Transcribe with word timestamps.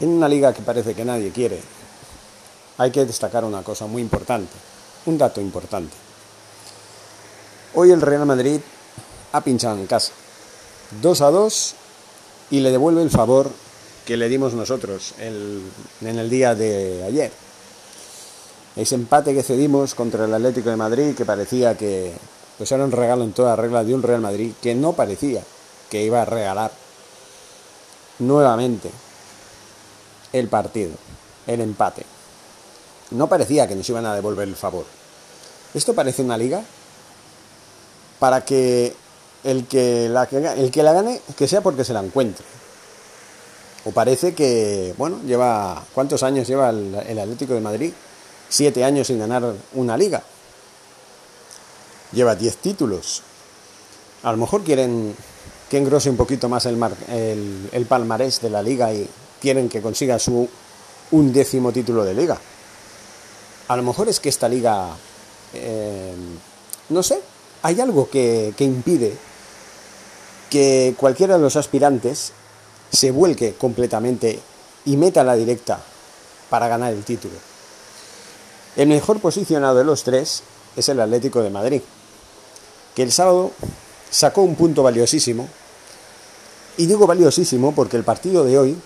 En 0.00 0.10
una 0.10 0.28
liga 0.28 0.52
que 0.52 0.62
parece 0.62 0.94
que 0.94 1.04
nadie 1.04 1.30
quiere, 1.30 1.60
hay 2.78 2.90
que 2.90 3.04
destacar 3.04 3.44
una 3.44 3.62
cosa 3.62 3.86
muy 3.86 4.00
importante, 4.00 4.52
un 5.06 5.18
dato 5.18 5.40
importante. 5.40 5.96
Hoy 7.74 7.90
el 7.90 8.00
Real 8.00 8.24
Madrid 8.24 8.60
ha 9.32 9.40
pinchado 9.40 9.76
en 9.76 9.86
casa, 9.86 10.12
2 11.02 11.20
a 11.20 11.30
2, 11.30 11.74
y 12.50 12.60
le 12.60 12.70
devuelve 12.70 13.02
el 13.02 13.10
favor 13.10 13.50
que 14.06 14.16
le 14.16 14.28
dimos 14.28 14.54
nosotros 14.54 15.14
en 15.18 15.62
el 16.00 16.30
día 16.30 16.54
de 16.54 17.04
ayer. 17.04 17.32
Ese 18.76 18.94
empate 18.94 19.34
que 19.34 19.42
cedimos 19.42 19.96
contra 19.96 20.24
el 20.24 20.32
Atlético 20.32 20.70
de 20.70 20.76
Madrid, 20.76 21.16
que 21.16 21.24
parecía 21.24 21.76
que 21.76 22.12
pues 22.56 22.70
era 22.70 22.84
un 22.84 22.92
regalo 22.92 23.24
en 23.24 23.32
toda 23.32 23.56
regla 23.56 23.82
de 23.82 23.94
un 23.94 24.02
Real 24.02 24.20
Madrid, 24.20 24.52
que 24.62 24.74
no 24.76 24.92
parecía 24.92 25.42
que 25.90 26.04
iba 26.04 26.22
a 26.22 26.24
regalar 26.24 26.70
nuevamente 28.20 28.90
el 30.32 30.48
partido, 30.48 30.92
el 31.46 31.60
empate. 31.60 32.04
No 33.10 33.28
parecía 33.28 33.66
que 33.66 33.74
nos 33.74 33.88
iban 33.88 34.06
a 34.06 34.14
devolver 34.14 34.48
el 34.48 34.56
favor. 34.56 34.84
Esto 35.74 35.94
parece 35.94 36.22
una 36.22 36.36
liga 36.36 36.62
para 38.18 38.44
que 38.44 38.94
el 39.44 39.66
que 39.66 40.08
la, 40.08 40.24
el 40.24 40.70
que 40.70 40.82
la 40.82 40.92
gane, 40.92 41.20
que 41.36 41.48
sea 41.48 41.60
porque 41.60 41.84
se 41.84 41.92
la 41.92 42.00
encuentre. 42.00 42.44
O 43.84 43.92
parece 43.92 44.34
que, 44.34 44.94
bueno, 44.98 45.20
lleva, 45.24 45.84
¿cuántos 45.94 46.22
años 46.22 46.46
lleva 46.48 46.70
el, 46.70 46.94
el 47.06 47.18
Atlético 47.18 47.54
de 47.54 47.60
Madrid? 47.60 47.92
Siete 48.48 48.84
años 48.84 49.06
sin 49.06 49.18
ganar 49.18 49.54
una 49.74 49.96
liga. 49.96 50.22
Lleva 52.12 52.34
diez 52.34 52.56
títulos. 52.56 53.22
A 54.22 54.32
lo 54.32 54.38
mejor 54.38 54.64
quieren 54.64 55.14
que 55.68 55.78
engrose 55.78 56.10
un 56.10 56.16
poquito 56.16 56.48
más 56.48 56.66
el, 56.66 56.78
el, 57.72 57.86
palmarés 57.86 58.40
de 58.40 58.50
la 58.50 58.62
liga 58.62 58.92
y 58.92 59.08
quieren 59.40 59.68
que 59.68 59.82
consiga 59.82 60.18
su 60.18 60.48
un 61.10 61.32
décimo 61.32 61.72
título 61.72 62.04
de 62.04 62.14
liga. 62.14 62.38
A 63.68 63.76
lo 63.76 63.82
mejor 63.82 64.08
es 64.08 64.20
que 64.20 64.28
esta 64.28 64.48
liga, 64.48 64.88
eh, 65.54 66.14
no 66.88 67.02
sé, 67.02 67.20
hay 67.62 67.80
algo 67.80 68.08
que, 68.08 68.54
que 68.56 68.64
impide 68.64 69.16
que 70.50 70.94
cualquiera 70.96 71.36
de 71.36 71.42
los 71.42 71.56
aspirantes 71.56 72.32
se 72.90 73.10
vuelque 73.10 73.54
completamente 73.54 74.40
y 74.84 74.96
meta 74.96 75.22
la 75.24 75.36
directa 75.36 75.80
para 76.48 76.68
ganar 76.68 76.92
el 76.92 77.04
título. 77.04 77.34
El 78.76 78.88
mejor 78.88 79.20
posicionado 79.20 79.76
de 79.76 79.84
los 79.84 80.04
tres 80.04 80.42
es 80.76 80.88
el 80.88 81.00
Atlético 81.00 81.42
de 81.42 81.50
Madrid, 81.50 81.82
que 82.94 83.02
el 83.02 83.12
sábado 83.12 83.52
sacó 84.10 84.42
un 84.42 84.54
punto 84.54 84.82
valiosísimo. 84.82 85.48
Y 86.76 86.86
digo 86.86 87.06
valiosísimo 87.06 87.74
porque 87.74 87.96
el 87.96 88.04
partido 88.04 88.44
de 88.44 88.58
hoy, 88.58 88.78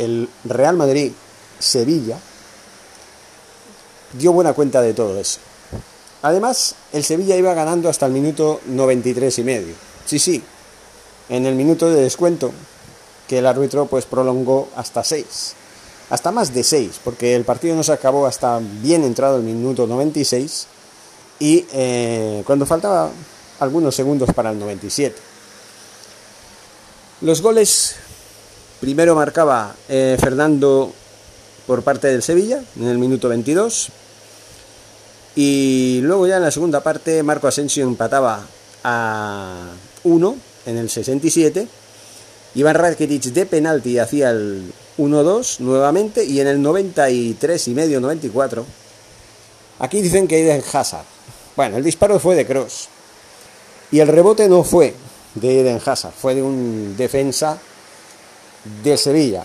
el 0.00 0.28
Real 0.44 0.76
Madrid-Sevilla, 0.76 2.18
dio 4.14 4.32
buena 4.32 4.52
cuenta 4.54 4.80
de 4.82 4.94
todo 4.94 5.18
eso. 5.18 5.40
Además, 6.22 6.74
el 6.92 7.04
Sevilla 7.04 7.36
iba 7.36 7.54
ganando 7.54 7.88
hasta 7.88 8.06
el 8.06 8.12
minuto 8.12 8.60
93 8.66 9.38
y 9.38 9.44
medio. 9.44 9.74
Sí, 10.06 10.18
sí, 10.18 10.42
en 11.28 11.46
el 11.46 11.54
minuto 11.54 11.88
de 11.90 12.02
descuento 12.02 12.50
que 13.28 13.38
el 13.38 13.46
árbitro 13.46 13.86
pues 13.86 14.04
prolongó 14.06 14.68
hasta 14.76 15.04
6. 15.04 15.54
Hasta 16.10 16.32
más 16.32 16.52
de 16.52 16.64
6, 16.64 17.00
porque 17.04 17.36
el 17.36 17.44
partido 17.44 17.76
no 17.76 17.84
se 17.84 17.92
acabó 17.92 18.26
hasta 18.26 18.58
bien 18.82 19.04
entrado 19.04 19.36
el 19.36 19.44
minuto 19.44 19.86
96 19.86 20.66
y 21.38 21.64
eh, 21.72 22.42
cuando 22.44 22.66
faltaba 22.66 23.10
algunos 23.60 23.94
segundos 23.94 24.30
para 24.34 24.50
el 24.50 24.58
97. 24.58 25.16
Los 27.20 27.40
goles 27.40 27.96
primero 28.80 29.14
marcaba 29.14 29.74
eh, 29.88 30.16
Fernando 30.18 30.92
por 31.66 31.82
parte 31.82 32.08
del 32.08 32.22
Sevilla 32.22 32.62
en 32.76 32.88
el 32.88 32.98
minuto 32.98 33.28
22 33.28 33.88
y 35.36 36.00
luego 36.02 36.26
ya 36.26 36.38
en 36.38 36.42
la 36.42 36.50
segunda 36.50 36.82
parte 36.82 37.22
Marco 37.22 37.46
Asensio 37.46 37.84
empataba 37.84 38.44
a 38.82 39.68
1 40.02 40.36
en 40.66 40.76
el 40.78 40.88
67 40.88 41.68
Iván 42.54 42.74
Rakitic 42.74 43.22
de 43.24 43.46
penalti 43.46 43.98
hacía 43.98 44.30
el 44.30 44.72
1-2 44.98 45.60
nuevamente 45.60 46.24
y 46.24 46.40
en 46.40 46.48
el 46.48 46.60
93 46.60 47.68
y 47.68 47.74
medio 47.74 48.00
94 48.00 48.64
aquí 49.78 50.00
dicen 50.02 50.26
que 50.26 50.40
Eden 50.42 50.62
Hazard. 50.72 51.04
Bueno 51.54 51.76
el 51.76 51.84
disparo 51.84 52.18
fue 52.18 52.34
de 52.34 52.46
Cross 52.46 52.88
y 53.92 54.00
el 54.00 54.08
rebote 54.08 54.48
no 54.48 54.64
fue 54.64 54.94
de 55.34 55.60
Eden 55.60 55.80
Hazard, 55.84 56.12
fue 56.12 56.34
de 56.34 56.42
un 56.42 56.96
defensa 56.96 57.58
de 58.82 58.96
Sevilla. 58.96 59.44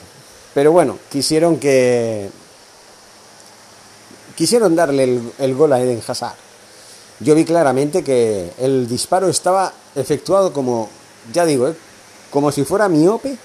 Pero 0.53 0.71
bueno, 0.71 0.97
quisieron 1.11 1.57
que. 1.57 2.29
Quisieron 4.35 4.75
darle 4.75 5.21
el, 5.37 5.55
gol 5.55 5.73
a 5.73 5.79
Eden 5.79 6.01
Hazard. 6.05 6.35
Yo 7.19 7.35
vi 7.35 7.45
claramente 7.45 8.03
que 8.03 8.51
el 8.57 8.87
disparo 8.87 9.29
estaba 9.29 9.71
efectuado 9.95 10.51
como, 10.51 10.89
ya 11.31 11.45
digo, 11.45 11.69
¿eh? 11.69 11.75
como 12.29 12.51
si 12.51 12.65
fuera 12.65 12.89
miope 12.89 13.37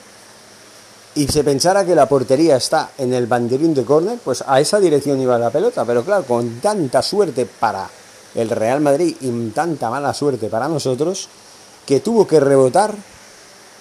y 1.14 1.28
se 1.28 1.44
pensara 1.44 1.84
que 1.84 1.94
la 1.94 2.09
portería 2.09 2.56
está 2.56 2.91
en 2.98 3.14
el 3.14 3.28
banderín 3.28 3.72
de 3.75 3.84
córner, 3.84 4.19
pues 4.25 4.42
a 4.44 4.60
esa 4.60 4.80
dirección 4.80 5.20
iba 5.20 5.38
la 5.38 5.50
pelota. 5.50 5.84
Pero 5.84 6.04
claro, 6.04 6.25
con 6.25 6.60
tanta 6.60 7.03
suerte 7.03 7.47
para 7.47 7.88
el 8.34 8.50
Real 8.50 8.80
Madrid 8.80 9.16
y 9.20 9.50
tanta 9.50 9.91
mala 9.91 10.14
suerte 10.14 10.48
para 10.48 10.69
nosotros 10.69 11.28
que 11.86 12.00
tuvo 12.00 12.26
que 12.26 12.41
rebotar 12.41 12.94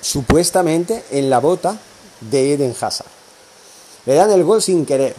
supuestamente 0.02 1.04
en 1.12 1.30
la 1.30 1.40
bota 1.40 1.78
de 2.22 2.54
Eden 2.54 2.76
Hazard. 2.80 3.08
Le 4.06 4.16
dan 4.16 4.32
el 4.32 4.44
gol 4.44 4.62
sin 4.62 4.86
querer, 4.86 5.16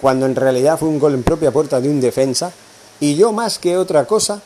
cuando 0.00 0.26
en 0.26 0.36
realidad 0.36 0.78
fue 0.78 0.88
un 0.88 0.98
gol 0.98 1.14
en 1.14 1.22
propia 1.22 1.50
puerta 1.50 1.80
de 1.80 1.88
un 1.88 2.00
defensa 2.00 2.52
y 3.00 3.16
yo 3.16 3.32
más 3.32 3.58
que 3.58 3.76
otra 3.76 4.06
cosa, 4.06 4.40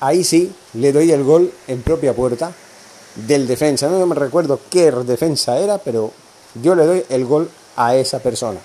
ahí 0.00 0.24
sí 0.24 0.52
le 0.74 0.92
doy 0.92 1.10
el 1.12 1.24
gol 1.24 1.52
en 1.66 1.82
propia 1.82 2.14
puerta 2.14 2.52
del 3.14 3.46
defensa. 3.46 3.88
No 3.88 4.06
me 4.06 4.14
recuerdo 4.14 4.60
qué 4.70 4.90
defensa 4.90 5.58
era, 5.58 5.78
pero 5.78 6.12
yo 6.54 6.74
le 6.74 6.86
doy 6.86 7.04
el 7.08 7.24
gol 7.24 7.50
a 7.76 7.96
esa 7.96 8.18
persona. 8.18 8.60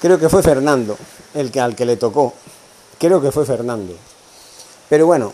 Creo 0.00 0.18
que 0.18 0.28
fue 0.28 0.42
Fernando 0.42 0.96
el 1.34 1.50
que 1.50 1.60
al 1.60 1.76
que 1.76 1.84
le 1.84 1.96
tocó 1.96 2.34
Creo 3.02 3.20
que 3.20 3.32
fue 3.32 3.44
Fernando. 3.44 3.96
Pero 4.88 5.06
bueno, 5.06 5.32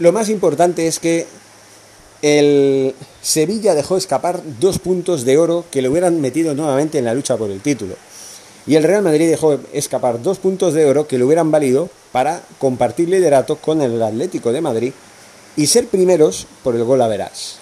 lo 0.00 0.12
más 0.12 0.28
importante 0.28 0.86
es 0.86 0.98
que 0.98 1.26
el 2.22 2.94
Sevilla 3.22 3.74
dejó 3.74 3.96
escapar 3.96 4.42
dos 4.60 4.78
puntos 4.78 5.24
de 5.24 5.38
oro 5.38 5.64
que 5.70 5.82
le 5.82 5.88
hubieran 5.88 6.20
metido 6.20 6.54
nuevamente 6.54 6.98
en 6.98 7.06
la 7.06 7.14
lucha 7.14 7.36
por 7.36 7.50
el 7.50 7.60
título. 7.60 7.94
Y 8.66 8.76
el 8.76 8.84
Real 8.84 9.02
Madrid 9.02 9.30
dejó 9.30 9.58
escapar 9.72 10.22
dos 10.22 10.38
puntos 10.38 10.74
de 10.74 10.84
oro 10.84 11.08
que 11.08 11.18
le 11.18 11.24
hubieran 11.24 11.50
valido 11.50 11.88
para 12.12 12.42
compartir 12.58 13.08
liderato 13.08 13.56
con 13.56 13.80
el 13.80 14.02
Atlético 14.02 14.52
de 14.52 14.60
Madrid 14.60 14.92
y 15.56 15.66
ser 15.66 15.86
primeros 15.86 16.46
por 16.62 16.76
el 16.76 16.84
gol 16.84 17.00
a 17.00 17.08
verás. 17.08 17.56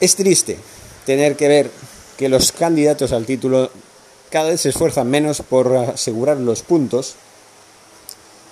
Es 0.00 0.14
triste 0.16 0.58
tener 1.06 1.36
que 1.36 1.48
ver 1.48 1.70
que 2.18 2.28
los 2.28 2.52
candidatos 2.52 3.12
al 3.12 3.24
título 3.24 3.70
cada 4.30 4.50
vez 4.50 4.60
se 4.60 4.68
esfuerzan 4.68 5.08
menos 5.08 5.40
por 5.40 5.74
asegurar 5.76 6.36
los 6.36 6.62
puntos 6.62 7.14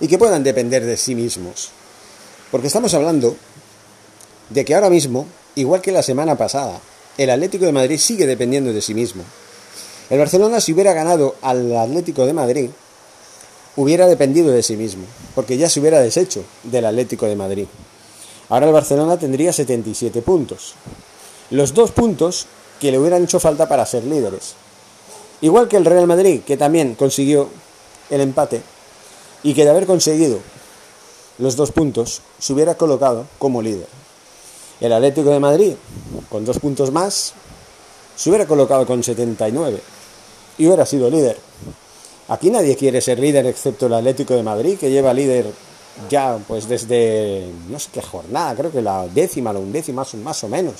y 0.00 0.08
que 0.08 0.18
puedan 0.18 0.44
depender 0.44 0.84
de 0.84 0.96
sí 0.96 1.14
mismos. 1.14 1.70
Porque 2.50 2.68
estamos 2.68 2.94
hablando 2.94 3.36
de 4.50 4.64
que 4.64 4.74
ahora 4.74 4.90
mismo, 4.90 5.26
igual 5.54 5.80
que 5.80 5.92
la 5.92 6.02
semana 6.02 6.36
pasada, 6.36 6.80
el 7.16 7.30
Atlético 7.30 7.64
de 7.64 7.72
Madrid 7.72 7.98
sigue 7.98 8.26
dependiendo 8.26 8.72
de 8.72 8.82
sí 8.82 8.94
mismo. 8.94 9.22
El 10.10 10.18
Barcelona 10.18 10.60
si 10.60 10.72
hubiera 10.72 10.92
ganado 10.92 11.36
al 11.42 11.76
Atlético 11.76 12.26
de 12.26 12.32
Madrid, 12.32 12.70
hubiera 13.76 14.06
dependido 14.06 14.50
de 14.52 14.62
sí 14.62 14.76
mismo, 14.76 15.04
porque 15.34 15.56
ya 15.56 15.68
se 15.68 15.80
hubiera 15.80 16.00
deshecho 16.00 16.44
del 16.62 16.86
Atlético 16.86 17.26
de 17.26 17.36
Madrid. 17.36 17.66
Ahora 18.48 18.66
el 18.66 18.72
Barcelona 18.72 19.18
tendría 19.18 19.52
77 19.52 20.22
puntos. 20.22 20.74
Los 21.50 21.74
dos 21.74 21.90
puntos 21.90 22.46
que 22.80 22.90
le 22.90 22.98
hubieran 22.98 23.24
hecho 23.24 23.40
falta 23.40 23.68
para 23.68 23.86
ser 23.86 24.04
líderes. 24.04 24.54
Igual 25.40 25.68
que 25.68 25.76
el 25.76 25.84
Real 25.84 26.06
Madrid, 26.06 26.42
que 26.46 26.56
también 26.56 26.94
consiguió 26.94 27.48
el 28.10 28.20
empate 28.20 28.62
y 29.42 29.54
que 29.54 29.64
de 29.64 29.70
haber 29.70 29.86
conseguido 29.86 30.38
los 31.38 31.56
dos 31.56 31.72
puntos 31.72 32.22
se 32.38 32.52
hubiera 32.52 32.76
colocado 32.76 33.26
como 33.38 33.62
líder. 33.62 34.03
El 34.80 34.92
Atlético 34.92 35.30
de 35.30 35.40
Madrid, 35.40 35.74
con 36.28 36.44
dos 36.44 36.58
puntos 36.58 36.90
más, 36.90 37.32
se 38.16 38.28
hubiera 38.30 38.46
colocado 38.46 38.86
con 38.86 39.02
79 39.02 39.80
y 40.58 40.66
hubiera 40.66 40.86
sido 40.86 41.10
líder. 41.10 41.38
Aquí 42.28 42.50
nadie 42.50 42.76
quiere 42.76 43.00
ser 43.00 43.18
líder 43.18 43.46
excepto 43.46 43.86
el 43.86 43.94
Atlético 43.94 44.34
de 44.34 44.42
Madrid, 44.42 44.78
que 44.78 44.90
lleva 44.90 45.12
líder 45.12 45.46
ya 46.08 46.38
pues 46.48 46.68
desde 46.68 47.48
no 47.68 47.78
sé 47.78 47.88
qué 47.92 48.02
jornada, 48.02 48.54
creo 48.56 48.72
que 48.72 48.82
la 48.82 49.06
décima, 49.06 49.52
la 49.52 49.60
undécima 49.60 50.04
más 50.22 50.44
o 50.44 50.48
menos. 50.48 50.74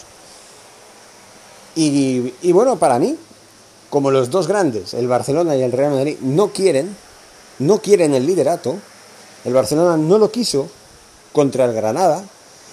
Y, 1.77 2.33
y 2.43 2.53
bueno, 2.53 2.77
para 2.77 2.99
mí, 2.99 3.17
como 3.91 4.11
los 4.11 4.31
dos 4.31 4.49
grandes, 4.49 4.95
el 4.95 5.09
Barcelona 5.09 5.57
y 5.57 5.63
el 5.63 5.73
Real 5.73 5.93
Madrid, 5.93 6.17
no 6.21 6.49
quieren, 6.49 6.97
no 7.59 7.79
quieren 7.79 8.15
el 8.15 8.27
liderato. 8.27 8.77
El 9.45 9.53
Barcelona 9.53 9.97
no 9.97 10.19
lo 10.19 10.31
quiso 10.31 10.69
contra 11.33 11.65
el 11.67 11.73
Granada. 11.73 12.25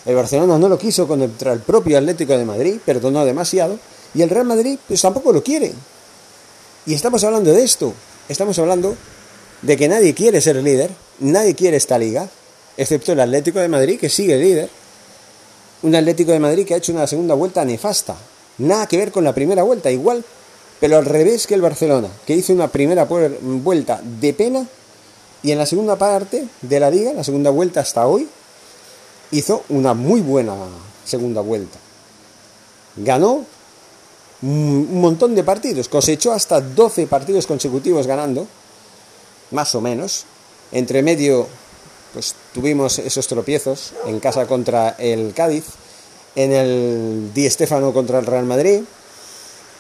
El 0.05 0.15
Barcelona 0.15 0.57
no 0.57 0.67
lo 0.67 0.77
quiso 0.77 1.07
contra 1.07 1.53
el 1.53 1.59
propio 1.59 1.97
Atlético 1.97 2.37
de 2.37 2.45
Madrid, 2.45 2.79
perdonó 2.85 3.23
demasiado. 3.25 3.77
Y 4.13 4.21
el 4.21 4.29
Real 4.29 4.45
Madrid 4.45 4.77
pues 4.87 5.01
tampoco 5.01 5.31
lo 5.31 5.43
quiere. 5.43 5.73
Y 6.85 6.93
estamos 6.93 7.23
hablando 7.23 7.53
de 7.53 7.63
esto. 7.63 7.93
Estamos 8.27 8.57
hablando 8.59 8.95
de 9.61 9.77
que 9.77 9.87
nadie 9.87 10.13
quiere 10.13 10.41
ser 10.41 10.55
líder, 10.57 10.89
nadie 11.19 11.53
quiere 11.53 11.77
esta 11.77 11.97
liga, 11.97 12.27
excepto 12.77 13.11
el 13.11 13.19
Atlético 13.19 13.59
de 13.59 13.67
Madrid 13.67 13.99
que 13.99 14.09
sigue 14.09 14.37
líder. 14.37 14.69
Un 15.83 15.95
Atlético 15.95 16.31
de 16.31 16.39
Madrid 16.39 16.65
que 16.65 16.73
ha 16.73 16.77
hecho 16.77 16.91
una 16.91 17.07
segunda 17.07 17.35
vuelta 17.35 17.63
nefasta. 17.65 18.15
Nada 18.57 18.87
que 18.87 18.97
ver 18.97 19.11
con 19.11 19.23
la 19.23 19.33
primera 19.33 19.63
vuelta, 19.63 19.91
igual, 19.91 20.23
pero 20.79 20.97
al 20.97 21.05
revés 21.05 21.47
que 21.47 21.55
el 21.55 21.61
Barcelona, 21.61 22.09
que 22.25 22.35
hizo 22.35 22.53
una 22.53 22.67
primera 22.67 23.05
vuelta 23.05 24.01
de 24.03 24.33
pena 24.33 24.67
y 25.43 25.51
en 25.51 25.57
la 25.57 25.65
segunda 25.65 25.95
parte 25.95 26.47
de 26.61 26.79
la 26.79 26.89
liga, 26.89 27.13
la 27.13 27.23
segunda 27.23 27.49
vuelta 27.49 27.79
hasta 27.79 28.05
hoy, 28.05 28.27
hizo 29.31 29.63
una 29.69 29.93
muy 29.93 30.21
buena 30.21 30.55
segunda 31.05 31.41
vuelta. 31.41 31.79
Ganó 32.97 33.45
un 34.41 35.01
montón 35.01 35.35
de 35.35 35.43
partidos, 35.43 35.87
cosechó 35.87 36.31
hasta 36.31 36.61
12 36.61 37.07
partidos 37.07 37.47
consecutivos 37.47 38.07
ganando, 38.07 38.47
más 39.51 39.75
o 39.75 39.81
menos. 39.81 40.25
Entre 40.71 41.03
medio, 41.03 41.47
pues 42.13 42.35
tuvimos 42.53 42.99
esos 42.99 43.27
tropiezos 43.27 43.93
en 44.05 44.19
casa 44.19 44.47
contra 44.47 44.95
el 44.97 45.33
Cádiz, 45.33 45.65
en 46.35 46.53
el 46.53 47.31
Di 47.33 47.49
Stéfano 47.49 47.93
contra 47.93 48.19
el 48.19 48.25
Real 48.25 48.45
Madrid, 48.45 48.81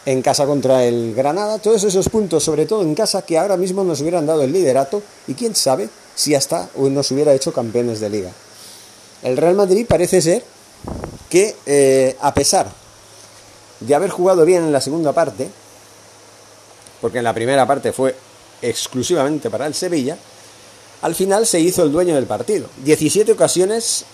en 0.05 0.21
casa 0.21 0.45
contra 0.45 0.83
el 0.83 1.13
Granada, 1.15 1.59
todos 1.59 1.83
esos 1.83 2.09
puntos, 2.09 2.43
sobre 2.43 2.65
todo 2.65 2.81
en 2.81 2.95
casa, 2.95 3.21
que 3.21 3.37
ahora 3.37 3.57
mismo 3.57 3.83
nos 3.83 4.01
hubieran 4.01 4.25
dado 4.25 4.41
el 4.43 4.51
liderato 4.51 5.01
y 5.27 5.33
quién 5.33 5.55
sabe 5.55 5.89
si 6.15 6.35
hasta 6.35 6.69
nos 6.75 7.11
hubiera 7.11 7.33
hecho 7.33 7.53
campeones 7.53 7.99
de 7.99 8.09
liga. 8.09 8.31
El 9.23 9.37
Real 9.37 9.55
Madrid 9.55 9.85
parece 9.87 10.21
ser 10.21 10.43
que, 11.29 11.55
eh, 11.65 12.17
a 12.21 12.33
pesar 12.33 12.71
de 13.79 13.95
haber 13.95 14.09
jugado 14.09 14.45
bien 14.45 14.63
en 14.63 14.71
la 14.71 14.81
segunda 14.81 15.13
parte, 15.13 15.49
porque 16.99 17.19
en 17.19 17.23
la 17.23 17.33
primera 17.33 17.65
parte 17.65 17.91
fue 17.91 18.15
exclusivamente 18.61 19.49
para 19.49 19.65
el 19.67 19.73
Sevilla, 19.73 20.17
al 21.01 21.15
final 21.15 21.47
se 21.47 21.59
hizo 21.59 21.83
el 21.83 21.91
dueño 21.91 22.15
del 22.15 22.25
partido. 22.25 22.67
17 22.83 23.31
ocasiones 23.31 24.05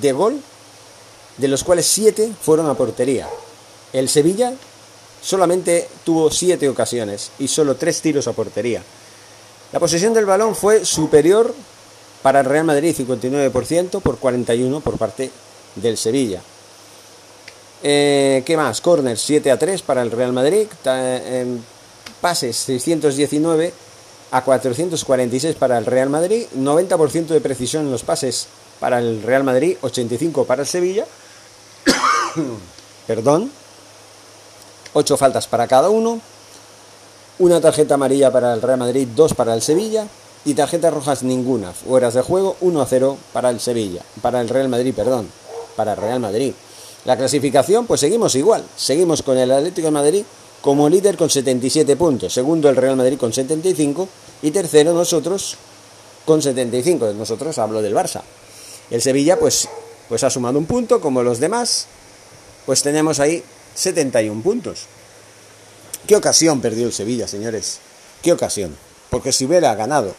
de 0.00 0.12
gol, 0.12 0.40
de 1.36 1.48
los 1.48 1.64
cuales 1.64 1.86
7 1.86 2.32
fueron 2.40 2.68
a 2.68 2.74
portería. 2.74 3.28
El 3.92 4.08
Sevilla 4.08 4.52
solamente 5.22 5.88
tuvo 6.04 6.30
7 6.30 6.68
ocasiones 6.68 7.30
y 7.38 7.48
solo 7.48 7.76
3 7.76 8.00
tiros 8.00 8.28
a 8.28 8.32
portería. 8.32 8.82
La 9.72 9.80
posesión 9.80 10.14
del 10.14 10.26
balón 10.26 10.54
fue 10.54 10.84
superior 10.84 11.54
para 12.22 12.40
el 12.40 12.46
Real 12.46 12.64
Madrid 12.64 12.94
59% 12.96 14.00
por 14.00 14.18
41 14.18 14.80
por 14.80 14.98
parte 14.98 15.30
del 15.76 15.96
Sevilla. 15.96 16.40
Eh, 17.82 18.42
¿Qué 18.46 18.56
más? 18.56 18.80
Corner 18.80 19.18
7 19.18 19.50
a 19.50 19.58
3 19.58 19.82
para 19.82 20.02
el 20.02 20.10
Real 20.10 20.32
Madrid. 20.32 20.68
Em, 20.84 21.58
pases 22.20 22.56
619 22.56 23.72
a 24.30 24.44
446 24.44 25.56
para 25.56 25.78
el 25.78 25.86
Real 25.86 26.08
Madrid. 26.08 26.46
90% 26.54 27.34
de 27.34 27.40
precisión 27.40 27.86
en 27.86 27.90
los 27.90 28.04
pases 28.04 28.46
para 28.78 28.98
el 28.98 29.22
Real 29.22 29.42
Madrid. 29.42 29.76
85 29.80 30.44
para 30.44 30.62
el 30.62 30.68
Sevilla. 30.68 31.06
Perdón. 33.06 33.50
8 34.92 35.16
faltas 35.16 35.48
para 35.48 35.66
cada 35.66 35.90
uno. 35.90 36.20
Una 37.38 37.60
tarjeta 37.60 37.94
amarilla 37.94 38.30
para 38.30 38.52
el 38.54 38.62
Real 38.62 38.78
Madrid, 38.78 39.08
2 39.16 39.34
para 39.34 39.54
el 39.54 39.62
Sevilla. 39.62 40.06
Y 40.44 40.54
tarjetas 40.54 40.92
rojas 40.92 41.22
ninguna. 41.22 41.72
Horas 41.88 42.14
de 42.14 42.22
juego 42.22 42.56
1 42.60 42.82
a 42.82 42.86
0 42.86 43.16
para 43.32 43.50
el 43.50 43.60
Sevilla. 43.60 44.02
Para 44.20 44.40
el 44.40 44.48
Real 44.48 44.68
Madrid, 44.68 44.92
perdón. 44.94 45.28
Para 45.76 45.92
el 45.92 45.98
Real 45.98 46.20
Madrid. 46.20 46.52
La 47.04 47.16
clasificación, 47.16 47.86
pues 47.86 48.00
seguimos 48.00 48.34
igual. 48.34 48.64
Seguimos 48.76 49.22
con 49.22 49.38
el 49.38 49.50
Atlético 49.50 49.86
de 49.86 49.92
Madrid 49.92 50.24
como 50.60 50.88
líder 50.88 51.16
con 51.16 51.28
77 51.28 51.96
puntos. 51.96 52.32
Segundo 52.32 52.68
el 52.68 52.76
Real 52.76 52.96
Madrid 52.96 53.18
con 53.18 53.32
75. 53.32 54.08
Y 54.42 54.50
tercero 54.50 54.92
nosotros 54.92 55.56
con 56.24 56.42
75. 56.42 57.12
Nosotros 57.12 57.58
hablo 57.58 57.82
del 57.82 57.94
Barça. 57.94 58.22
El 58.90 59.00
Sevilla, 59.00 59.38
pues, 59.38 59.68
pues 60.08 60.24
ha 60.24 60.30
sumado 60.30 60.58
un 60.58 60.66
punto, 60.66 61.00
como 61.00 61.22
los 61.22 61.38
demás. 61.38 61.86
Pues 62.66 62.82
tenemos 62.82 63.20
ahí 63.20 63.42
71 63.74 64.42
puntos. 64.42 64.86
¿Qué 66.06 66.16
ocasión 66.16 66.60
perdió 66.60 66.86
el 66.86 66.92
Sevilla, 66.92 67.28
señores? 67.28 67.78
¿Qué 68.22 68.32
ocasión? 68.32 68.76
Porque 69.10 69.32
si 69.32 69.44
hubiera 69.44 69.74
ganado, 69.74 70.14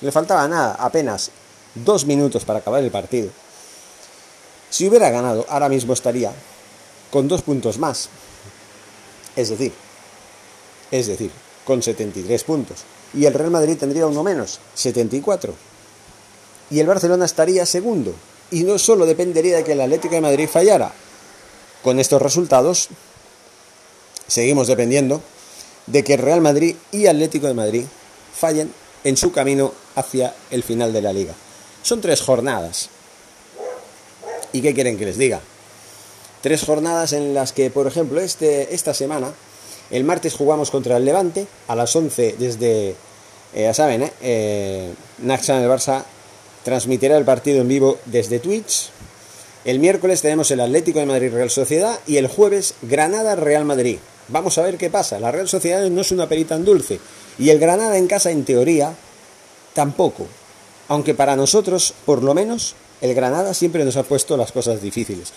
le 0.00 0.12
faltaba 0.12 0.46
nada, 0.48 0.74
apenas 0.74 1.30
dos 1.74 2.04
minutos 2.06 2.44
para 2.44 2.60
acabar 2.60 2.82
el 2.82 2.90
partido 2.90 3.30
si 4.70 4.86
hubiera 4.86 5.10
ganado, 5.10 5.46
ahora 5.48 5.68
mismo 5.68 5.92
estaría 5.92 6.32
con 7.10 7.28
dos 7.28 7.42
puntos 7.42 7.78
más. 7.78 8.08
Es 9.34 9.48
decir, 9.48 9.72
es 10.90 11.06
decir, 11.06 11.30
con 11.64 11.82
73 11.82 12.44
puntos. 12.44 12.78
Y 13.14 13.24
el 13.24 13.34
Real 13.34 13.50
Madrid 13.50 13.78
tendría 13.78 14.06
uno 14.06 14.22
menos, 14.22 14.60
74. 14.74 15.54
Y 16.70 16.80
el 16.80 16.86
Barcelona 16.86 17.24
estaría 17.24 17.64
segundo. 17.64 18.14
Y 18.50 18.64
no 18.64 18.78
solo 18.78 19.06
dependería 19.06 19.58
de 19.58 19.64
que 19.64 19.72
el 19.72 19.80
Atlético 19.80 20.14
de 20.14 20.20
Madrid 20.20 20.48
fallara. 20.48 20.92
Con 21.82 21.98
estos 21.98 22.20
resultados, 22.20 22.88
seguimos 24.26 24.66
dependiendo 24.66 25.22
de 25.86 26.04
que 26.04 26.14
el 26.14 26.20
Real 26.20 26.42
Madrid 26.42 26.76
y 26.92 27.06
Atlético 27.06 27.46
de 27.46 27.54
Madrid 27.54 27.84
fallen 28.34 28.72
en 29.04 29.16
su 29.16 29.32
camino 29.32 29.72
hacia 29.94 30.34
el 30.50 30.62
final 30.62 30.92
de 30.92 31.02
la 31.02 31.12
liga. 31.12 31.34
Son 31.82 32.00
tres 32.00 32.20
jornadas. 32.20 32.90
¿Y 34.52 34.60
qué 34.62 34.74
quieren 34.74 34.98
que 34.98 35.04
les 35.04 35.18
diga? 35.18 35.40
Tres 36.42 36.62
jornadas 36.62 37.12
en 37.12 37.34
las 37.34 37.52
que, 37.52 37.70
por 37.70 37.86
ejemplo, 37.86 38.20
este, 38.20 38.74
esta 38.74 38.94
semana, 38.94 39.32
el 39.90 40.04
martes 40.04 40.34
jugamos 40.34 40.70
contra 40.70 40.96
el 40.96 41.04
Levante 41.04 41.46
a 41.66 41.74
las 41.74 41.94
11 41.94 42.36
desde, 42.38 42.90
eh, 42.90 42.94
ya 43.54 43.74
saben, 43.74 44.02
eh, 44.02 44.12
eh, 44.22 44.92
del 45.18 45.68
Barça 45.70 46.04
transmitirá 46.64 47.16
el 47.16 47.24
partido 47.24 47.60
en 47.60 47.68
vivo 47.68 47.98
desde 48.04 48.38
Twitch. 48.38 48.90
El 49.64 49.80
miércoles 49.80 50.22
tenemos 50.22 50.50
el 50.50 50.60
Atlético 50.60 51.00
de 51.00 51.06
Madrid 51.06 51.32
Real 51.32 51.50
Sociedad 51.50 51.98
y 52.06 52.16
el 52.16 52.28
jueves 52.28 52.74
Granada 52.82 53.34
Real 53.34 53.64
Madrid. 53.64 53.98
Vamos 54.28 54.58
a 54.58 54.62
ver 54.62 54.76
qué 54.76 54.90
pasa. 54.90 55.18
La 55.18 55.32
Real 55.32 55.48
Sociedad 55.48 55.88
no 55.88 56.00
es 56.02 56.12
una 56.12 56.28
perita 56.28 56.54
tan 56.54 56.64
dulce 56.64 57.00
y 57.38 57.50
el 57.50 57.58
Granada 57.58 57.96
en 57.98 58.06
casa 58.06 58.30
en 58.30 58.44
teoría 58.44 58.94
tampoco. 59.74 60.26
Aunque 60.88 61.14
para 61.14 61.36
nosotros, 61.36 61.94
por 62.04 62.22
lo 62.22 62.34
menos, 62.34 62.74
el 63.00 63.14
Granada 63.14 63.54
siempre 63.54 63.84
nos 63.84 63.96
ha 63.96 64.02
puesto 64.02 64.36
las 64.36 64.52
cosas 64.52 64.82
difíciles. 64.82 65.32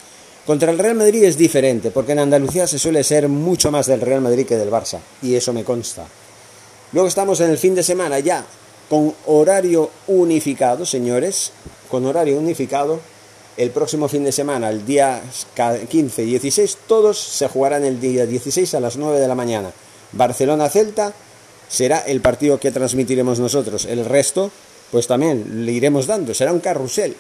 Contra 0.45 0.71
el 0.71 0.80
Real 0.80 0.95
Madrid 0.95 1.24
es 1.24 1.38
diferente, 1.38 1.92
porque 1.92 2.13
en 2.13 2.19
Andalucía 2.19 2.65
se 2.65 2.80
suele 2.80 3.03
ser 3.03 3.30
mucho 3.30 3.70
más 3.72 3.86
del 3.86 4.01
Real 4.01 4.22
Madrid 4.22 4.48
que 4.48 4.58
del 4.58 4.72
Barça, 4.72 5.00
y 5.22 5.36
eso 5.36 5.53
me 5.53 5.63
consta. 5.63 6.08
Luego 6.93 7.08
estamos 7.08 7.39
en 7.41 7.51
el 7.51 7.58
fin 7.58 7.75
de 7.75 7.84
semana 7.84 8.17
ya, 8.20 8.43
con 8.89 9.13
horario 9.27 9.91
unificado, 10.08 10.86
señores, 10.86 11.51
con 11.89 12.05
horario 12.05 12.38
unificado. 12.38 13.00
El 13.55 13.70
próximo 13.70 14.08
fin 14.08 14.24
de 14.24 14.31
semana, 14.31 14.70
el 14.70 14.86
día 14.86 15.22
15 15.89 16.24
y 16.24 16.25
16, 16.25 16.77
todos 16.88 17.20
se 17.20 17.48
jugarán 17.48 17.86
el 17.86 18.00
día 18.00 18.25
16 18.25 18.74
a 18.74 18.79
las 18.79 18.98
9 18.98 19.20
de 19.20 19.27
la 19.27 19.36
mañana. 19.36 19.72
Barcelona-Celta 20.13 21.13
será 21.71 21.99
el 21.99 22.19
partido 22.19 22.59
que 22.59 22.71
transmitiremos 22.71 23.39
nosotros. 23.39 23.85
El 23.85 24.03
resto, 24.03 24.51
pues 24.91 25.07
también 25.07 25.65
le 25.65 25.71
iremos 25.71 26.05
dando, 26.05 26.33
será 26.33 26.51
un 26.51 26.59
carrusel. 26.59 27.15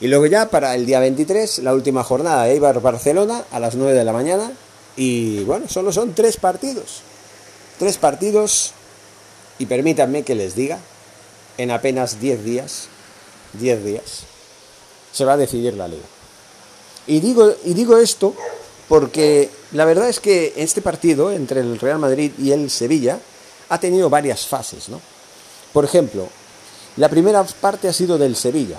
Y 0.00 0.06
luego 0.06 0.26
ya 0.26 0.48
para 0.50 0.74
el 0.76 0.86
día 0.86 1.00
23, 1.00 1.58
la 1.58 1.74
última 1.74 2.04
jornada 2.04 2.44
de 2.44 2.52
Eibar-Barcelona 2.52 3.44
a 3.50 3.60
las 3.60 3.74
9 3.74 3.92
de 3.92 4.04
la 4.04 4.12
mañana. 4.12 4.52
Y 4.96 5.42
bueno, 5.44 5.68
solo 5.68 5.92
son 5.92 6.14
tres 6.14 6.36
partidos. 6.36 7.02
Tres 7.78 7.98
partidos. 7.98 8.72
Y 9.58 9.66
permítanme 9.66 10.22
que 10.22 10.34
les 10.34 10.54
diga, 10.54 10.78
en 11.58 11.70
apenas 11.70 12.20
10 12.20 12.44
días, 12.44 12.88
10 13.54 13.84
días, 13.84 14.22
se 15.12 15.24
va 15.24 15.34
a 15.34 15.36
decidir 15.36 15.74
la 15.74 15.88
liga. 15.88 16.06
Y 17.06 17.20
digo, 17.20 17.52
y 17.64 17.74
digo 17.74 17.98
esto 17.98 18.34
porque 18.88 19.50
la 19.72 19.84
verdad 19.84 20.08
es 20.08 20.20
que 20.20 20.52
este 20.56 20.82
partido 20.82 21.32
entre 21.32 21.60
el 21.60 21.78
Real 21.78 21.98
Madrid 21.98 22.32
y 22.38 22.52
el 22.52 22.70
Sevilla 22.70 23.18
ha 23.72 23.80
tenido 23.80 24.10
varias 24.10 24.46
fases, 24.46 24.90
¿no? 24.90 25.00
Por 25.72 25.86
ejemplo, 25.86 26.28
la 26.96 27.08
primera 27.08 27.42
parte 27.42 27.88
ha 27.88 27.92
sido 27.92 28.18
del 28.18 28.36
Sevilla, 28.36 28.78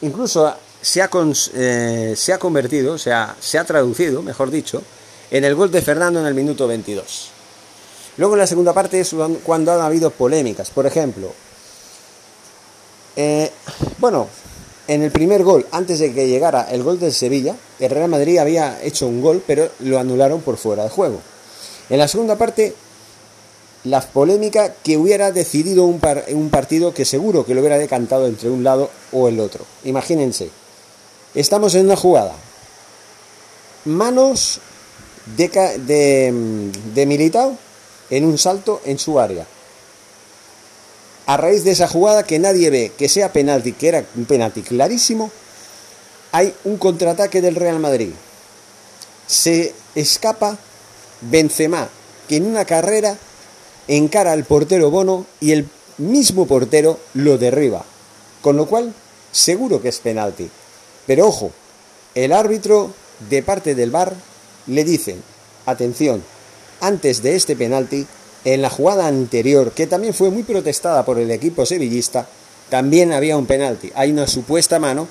incluso 0.00 0.54
se 0.80 1.02
ha, 1.02 1.10
eh, 1.54 2.14
se 2.16 2.32
ha 2.32 2.38
convertido, 2.38 2.96
se 2.96 3.12
ha, 3.12 3.36
se 3.38 3.58
ha 3.58 3.64
traducido, 3.64 4.22
mejor 4.22 4.50
dicho, 4.50 4.82
en 5.30 5.44
el 5.44 5.54
gol 5.54 5.70
de 5.70 5.82
Fernando 5.82 6.18
en 6.20 6.26
el 6.26 6.34
minuto 6.34 6.66
22. 6.66 7.28
Luego 8.16 8.34
en 8.34 8.40
la 8.40 8.46
segunda 8.46 8.72
parte 8.72 9.00
es 9.00 9.14
cuando 9.44 9.72
han 9.72 9.82
habido 9.82 10.10
polémicas. 10.10 10.70
Por 10.70 10.86
ejemplo, 10.86 11.32
eh, 13.16 13.50
bueno, 13.98 14.28
en 14.88 15.02
el 15.02 15.10
primer 15.10 15.44
gol, 15.44 15.66
antes 15.72 15.98
de 15.98 16.14
que 16.14 16.26
llegara 16.26 16.70
el 16.70 16.82
gol 16.82 16.98
del 16.98 17.12
Sevilla, 17.12 17.54
el 17.78 17.90
Real 17.90 18.08
Madrid 18.08 18.38
había 18.38 18.82
hecho 18.82 19.06
un 19.06 19.20
gol, 19.20 19.42
pero 19.46 19.70
lo 19.80 19.98
anularon 19.98 20.40
por 20.40 20.56
fuera 20.56 20.84
de 20.84 20.88
juego. 20.88 21.20
En 21.90 21.98
la 21.98 22.08
segunda 22.08 22.36
parte 22.36 22.74
la 23.84 24.00
polémica 24.00 24.74
que 24.82 24.96
hubiera 24.96 25.32
decidido 25.32 25.84
un, 25.84 26.00
un 26.32 26.50
partido 26.50 26.94
que 26.94 27.04
seguro 27.04 27.44
que 27.44 27.54
lo 27.54 27.60
hubiera 27.60 27.78
decantado 27.78 28.26
entre 28.26 28.48
un 28.48 28.62
lado 28.62 28.90
o 29.10 29.28
el 29.28 29.40
otro. 29.40 29.64
Imagínense, 29.84 30.50
estamos 31.34 31.74
en 31.74 31.86
una 31.86 31.96
jugada. 31.96 32.34
Manos 33.84 34.60
de, 35.36 35.48
de, 35.48 36.70
de 36.94 37.06
Militao 37.06 37.56
en 38.10 38.24
un 38.24 38.38
salto 38.38 38.80
en 38.84 38.98
su 38.98 39.18
área. 39.18 39.46
A 41.26 41.36
raíz 41.36 41.64
de 41.64 41.72
esa 41.72 41.88
jugada 41.88 42.24
que 42.24 42.38
nadie 42.38 42.70
ve 42.70 42.92
que 42.96 43.08
sea 43.08 43.32
penalti, 43.32 43.72
que 43.72 43.88
era 43.88 44.04
un 44.16 44.24
penalti 44.24 44.62
clarísimo, 44.62 45.30
hay 46.30 46.54
un 46.64 46.76
contraataque 46.78 47.40
del 47.40 47.56
Real 47.56 47.78
Madrid. 47.78 48.10
Se 49.26 49.74
escapa 49.94 50.58
Benzema, 51.20 51.88
que 52.28 52.36
en 52.36 52.46
una 52.46 52.64
carrera 52.64 53.16
encara 53.88 54.32
al 54.32 54.44
portero 54.44 54.90
Bono 54.90 55.26
y 55.40 55.52
el 55.52 55.68
mismo 55.98 56.46
portero 56.46 56.98
lo 57.14 57.38
derriba. 57.38 57.84
Con 58.40 58.56
lo 58.56 58.66
cual, 58.66 58.94
seguro 59.30 59.80
que 59.80 59.88
es 59.88 59.98
penalti. 59.98 60.50
Pero 61.06 61.26
ojo, 61.26 61.52
el 62.14 62.32
árbitro 62.32 62.92
de 63.30 63.42
parte 63.42 63.74
del 63.74 63.90
VAR 63.90 64.14
le 64.66 64.84
dice, 64.84 65.16
atención, 65.66 66.22
antes 66.80 67.22
de 67.22 67.36
este 67.36 67.56
penalti, 67.56 68.06
en 68.44 68.62
la 68.62 68.70
jugada 68.70 69.06
anterior, 69.06 69.72
que 69.72 69.86
también 69.86 70.14
fue 70.14 70.30
muy 70.30 70.42
protestada 70.42 71.04
por 71.04 71.18
el 71.18 71.30
equipo 71.30 71.64
sevillista, 71.64 72.26
también 72.68 73.12
había 73.12 73.36
un 73.36 73.46
penalti. 73.46 73.92
Hay 73.94 74.10
una 74.10 74.26
supuesta 74.26 74.78
mano 74.78 75.06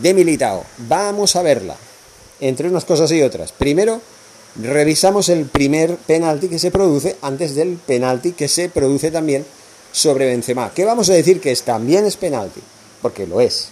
de 0.00 0.14
Militao. 0.14 0.64
Vamos 0.78 1.36
a 1.36 1.42
verla. 1.42 1.76
Entre 2.40 2.68
unas 2.68 2.84
cosas 2.84 3.12
y 3.12 3.22
otras. 3.22 3.52
Primero, 3.52 4.00
revisamos 4.56 5.28
el 5.28 5.46
primer 5.46 5.96
penalti 5.96 6.48
que 6.48 6.58
se 6.58 6.70
produce 6.70 7.16
antes 7.22 7.54
del 7.54 7.76
penalti 7.76 8.32
que 8.32 8.48
se 8.48 8.68
produce 8.68 9.10
también 9.10 9.44
sobre 9.92 10.26
Benzema. 10.26 10.72
¿Qué 10.74 10.84
vamos 10.84 11.08
a 11.10 11.14
decir 11.14 11.40
que 11.40 11.52
es, 11.52 11.62
también 11.62 12.04
es 12.04 12.16
penalti? 12.16 12.60
Porque 13.00 13.26
lo 13.26 13.40
es. 13.40 13.68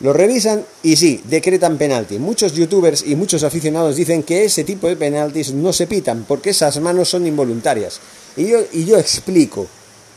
Lo 0.00 0.12
revisan 0.12 0.64
y 0.82 0.96
sí, 0.96 1.22
decretan 1.24 1.78
penalti. 1.78 2.18
Muchos 2.18 2.52
youtubers 2.52 3.02
y 3.06 3.16
muchos 3.16 3.42
aficionados 3.44 3.96
dicen 3.96 4.22
que 4.22 4.44
ese 4.44 4.62
tipo 4.64 4.88
de 4.88 4.96
penaltis 4.96 5.54
no 5.54 5.72
se 5.72 5.86
pitan 5.86 6.24
porque 6.28 6.50
esas 6.50 6.78
manos 6.80 7.08
son 7.08 7.26
involuntarias. 7.26 8.00
Y 8.36 8.48
yo, 8.48 8.58
y 8.72 8.84
yo 8.84 8.98
explico. 8.98 9.66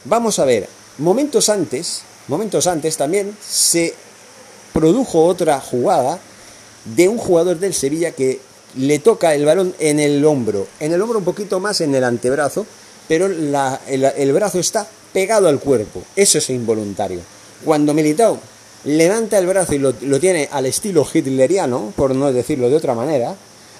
Vamos 0.03 0.39
a 0.39 0.45
ver, 0.45 0.67
momentos 0.97 1.47
antes, 1.47 2.01
momentos 2.27 2.67
antes 2.67 2.97
también 2.97 3.35
se 3.41 3.93
produjo 4.73 5.23
otra 5.25 5.61
jugada 5.61 6.19
de 6.83 7.07
un 7.07 7.17
jugador 7.17 7.59
del 7.59 7.73
Sevilla 7.73 8.11
que 8.11 8.39
le 8.75 8.99
toca 8.99 9.33
el 9.33 9.45
balón 9.45 9.73
en 9.79 9.99
el 9.99 10.23
hombro, 10.25 10.67
en 10.79 10.93
el 10.93 11.01
hombro 11.01 11.19
un 11.19 11.25
poquito 11.25 11.59
más 11.59 11.81
en 11.81 11.93
el 11.95 12.03
antebrazo, 12.03 12.65
pero 13.07 13.25
el, 13.25 14.33
brazo 14.33 14.59
está 14.59 14.87
pegado 15.11 15.47
al 15.47 15.59
cuerpo. 15.59 16.03
Eso 16.15 16.37
es 16.37 16.49
involuntario. 16.51 17.21
Cuando 17.65 17.93
Militao 17.93 18.39
levanta 18.85 19.39
el 19.39 19.47
brazo 19.47 19.73
y 19.73 19.79
lo, 19.79 19.93
tiene 20.19 20.47
al 20.51 20.67
estilo 20.67 21.05
hitleriano, 21.11 21.91
por 21.95 22.13
no 22.13 22.31
decirlo 22.31 22.69
de 22.69 22.75
otra 22.75 22.93
manera, 22.93 23.35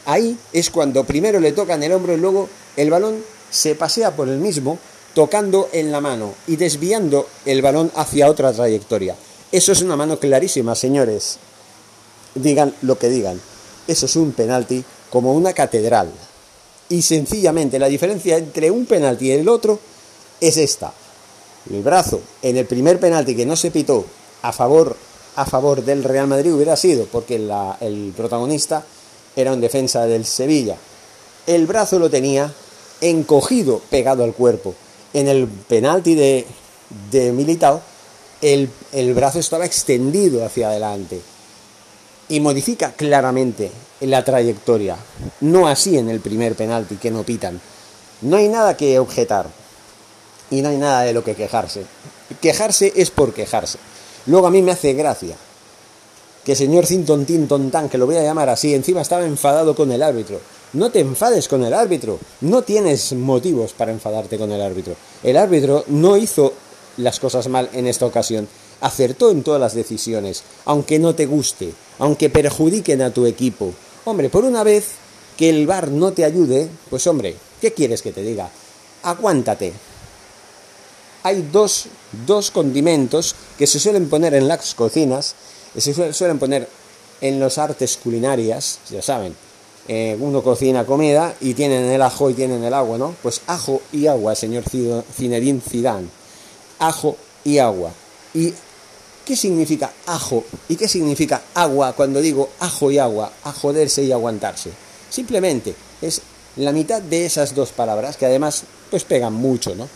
ahí 0.05 0.35
es 0.51 0.71
cuando 0.71 1.03
primero 1.03 1.39
le 1.39 1.51
tocan 1.51 1.83
el 1.83 1.93
hombro 1.93 2.13
y 2.13 2.17
luego 2.17 2.49
el 2.75 2.89
balón 2.89 3.23
se 3.51 3.75
pasea 3.75 4.15
por 4.15 4.27
el 4.29 4.39
mismo, 4.39 4.79
tocando 5.13 5.69
en 5.73 5.91
la 5.91 6.01
mano 6.01 6.33
y 6.47 6.55
desviando 6.55 7.27
el 7.45 7.61
balón 7.61 7.91
hacia 7.95 8.29
otra 8.29 8.51
trayectoria. 8.51 9.15
Eso 9.51 9.71
es 9.71 9.81
una 9.81 9.95
mano 9.95 10.19
clarísima, 10.19 10.75
señores. 10.75 11.37
Digan 12.35 12.73
lo 12.81 12.97
que 12.97 13.09
digan. 13.09 13.39
Eso 13.89 14.05
es 14.05 14.15
un 14.17 14.33
penalti 14.33 14.83
como 15.09 15.33
una 15.33 15.51
catedral. 15.51 16.11
Y 16.89 17.01
sencillamente 17.01 17.79
la 17.79 17.87
diferencia 17.87 18.37
entre 18.37 18.69
un 18.69 18.85
penalti 18.85 19.29
y 19.29 19.31
el 19.31 19.49
otro 19.49 19.79
es 20.39 20.57
esta. 20.57 20.93
El 21.67 21.81
brazo 21.81 22.21
en 22.43 22.57
el 22.57 22.67
primer 22.67 22.99
penalti 22.99 23.35
que 23.35 23.47
no 23.47 23.55
se 23.55 23.71
pitó 23.71 24.05
a 24.43 24.53
favor, 24.53 24.95
a 25.37 25.45
favor 25.45 25.83
del 25.83 26.03
Real 26.03 26.27
Madrid 26.27 26.53
hubiera 26.53 26.77
sido, 26.77 27.05
porque 27.05 27.37
el 27.37 28.13
protagonista 28.15 28.85
era 29.35 29.53
un 29.53 29.59
defensa 29.59 30.05
del 30.05 30.23
Sevilla. 30.23 30.77
El 31.47 31.65
brazo 31.65 31.97
lo 31.97 32.11
tenía 32.11 32.53
encogido, 33.01 33.81
pegado 33.89 34.23
al 34.23 34.35
cuerpo. 34.35 34.75
En 35.15 35.27
el 35.27 35.47
penalti 35.47 36.13
de, 36.13 36.45
de 37.09 37.31
Militao, 37.31 37.81
el, 38.43 38.69
el 38.93 39.15
brazo 39.15 39.39
estaba 39.39 39.65
extendido 39.65 40.45
hacia 40.45 40.69
adelante 40.69 41.19
y 42.29 42.39
modifica 42.39 42.93
claramente 42.93 43.71
la 44.01 44.23
trayectoria. 44.23 44.95
No 45.41 45.67
así 45.67 45.97
en 45.97 46.09
el 46.09 46.21
primer 46.21 46.55
penalti 46.55 46.95
que 46.95 47.11
no 47.11 47.23
pitan. 47.23 47.59
No 48.21 48.37
hay 48.37 48.47
nada 48.47 48.77
que 48.77 48.99
objetar 48.99 49.47
y 50.49 50.61
no 50.61 50.69
hay 50.69 50.77
nada 50.77 51.01
de 51.01 51.13
lo 51.13 51.23
que 51.23 51.35
quejarse. 51.35 51.83
Quejarse 52.41 52.93
es 52.95 53.11
por 53.11 53.33
quejarse. 53.33 53.79
Luego 54.27 54.47
a 54.47 54.51
mí 54.51 54.61
me 54.61 54.71
hace 54.71 54.93
gracia 54.93 55.35
que 56.43 56.55
señor 56.55 56.85
Cinton 56.85 57.25
Tinton 57.25 57.69
Tan, 57.69 57.89
que 57.89 57.97
lo 57.97 58.05
voy 58.05 58.15
a 58.15 58.23
llamar 58.23 58.49
así, 58.49 58.73
encima 58.73 59.01
estaba 59.01 59.25
enfadado 59.25 59.75
con 59.75 59.91
el 59.91 60.01
árbitro. 60.01 60.39
No 60.73 60.91
te 60.91 60.99
enfades 60.99 61.47
con 61.47 61.63
el 61.63 61.73
árbitro, 61.73 62.19
no 62.41 62.61
tienes 62.61 63.13
motivos 63.13 63.73
para 63.73 63.91
enfadarte 63.91 64.37
con 64.37 64.51
el 64.51 64.61
árbitro. 64.61 64.95
El 65.23 65.37
árbitro 65.37 65.83
no 65.87 66.15
hizo 66.17 66.53
las 66.97 67.19
cosas 67.19 67.47
mal 67.47 67.69
en 67.73 67.87
esta 67.87 68.05
ocasión, 68.05 68.47
acertó 68.81 69.31
en 69.31 69.43
todas 69.43 69.61
las 69.61 69.73
decisiones, 69.73 70.43
aunque 70.65 70.99
no 70.99 71.15
te 71.15 71.25
guste, 71.25 71.73
aunque 71.97 72.29
perjudiquen 72.29 73.01
a 73.01 73.13
tu 73.13 73.25
equipo. 73.25 73.73
Hombre, 74.05 74.29
por 74.29 74.45
una 74.45 74.63
vez 74.63 74.85
que 75.37 75.49
el 75.49 75.67
bar 75.67 75.89
no 75.89 76.13
te 76.13 76.25
ayude, 76.25 76.69
pues 76.89 77.05
hombre, 77.07 77.35
¿qué 77.61 77.73
quieres 77.73 78.01
que 78.01 78.11
te 78.11 78.21
diga? 78.21 78.49
Aguántate, 79.03 79.73
hay 81.23 81.47
dos, 81.51 82.51
condimentos 82.51 83.35
que 83.57 83.67
se 83.67 83.79
suelen 83.79 84.09
poner 84.09 84.33
en 84.33 84.47
las 84.47 84.73
cocinas, 84.73 85.35
que 85.73 85.81
se 85.81 86.13
suelen 86.13 86.39
poner 86.39 86.67
en 87.21 87.39
las 87.39 87.57
artes 87.57 87.97
culinarias, 87.97 88.79
ya 88.89 89.01
saben. 89.01 89.35
Eh, 89.87 90.15
uno 90.19 90.43
cocina 90.43 90.85
comida 90.85 91.33
y 91.41 91.55
tienen 91.55 91.85
el 91.85 92.01
ajo 92.01 92.29
y 92.29 92.35
tienen 92.35 92.63
el 92.63 92.73
agua, 92.73 92.97
¿no? 92.97 93.15
Pues 93.23 93.41
ajo 93.47 93.81
y 93.91 94.07
agua, 94.07 94.35
señor 94.35 94.63
Zinedine 95.13 95.61
Zidane. 95.61 96.07
Ajo 96.77 97.17
y 97.43 97.57
agua. 97.57 97.91
¿Y 98.33 98.53
qué 99.29 99.35
significa 99.35 99.93
ajo 100.07 100.43
y 100.69 100.75
qué 100.75 100.87
significa 100.87 101.43
agua 101.53 101.93
cuando 101.93 102.19
digo 102.19 102.49
ajo 102.61 102.89
y 102.89 102.97
agua? 102.97 103.31
A 103.43 103.51
joderse 103.51 104.01
y 104.01 104.11
aguantarse. 104.11 104.71
Simplemente 105.07 105.75
es 106.01 106.23
la 106.55 106.71
mitad 106.71 106.99
de 106.99 107.27
esas 107.27 107.53
dos 107.53 107.69
palabras 107.69 108.17
que 108.17 108.25
además 108.25 108.63
pues 108.89 109.03
pegan 109.03 109.33
mucho, 109.33 109.75
¿no? 109.75 109.87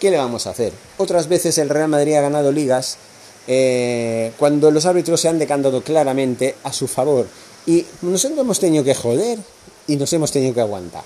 ¿Qué 0.00 0.10
le 0.10 0.16
vamos 0.16 0.46
a 0.46 0.50
hacer? 0.52 0.72
Otras 0.96 1.28
veces 1.28 1.58
el 1.58 1.68
Real 1.68 1.88
Madrid 1.88 2.14
ha 2.14 2.22
ganado 2.22 2.50
ligas 2.50 2.96
eh, 3.46 4.32
cuando 4.38 4.70
los 4.70 4.86
árbitros 4.86 5.20
se 5.20 5.28
han 5.28 5.38
decantado 5.38 5.82
claramente 5.82 6.54
a 6.64 6.72
su 6.72 6.88
favor 6.88 7.26
y 7.66 7.84
nos 8.00 8.24
hemos 8.24 8.58
tenido 8.58 8.84
que 8.84 8.94
joder 8.94 9.38
y 9.86 9.96
nos 9.96 10.10
hemos 10.14 10.32
tenido 10.32 10.54
que 10.54 10.62
aguantar. 10.62 11.04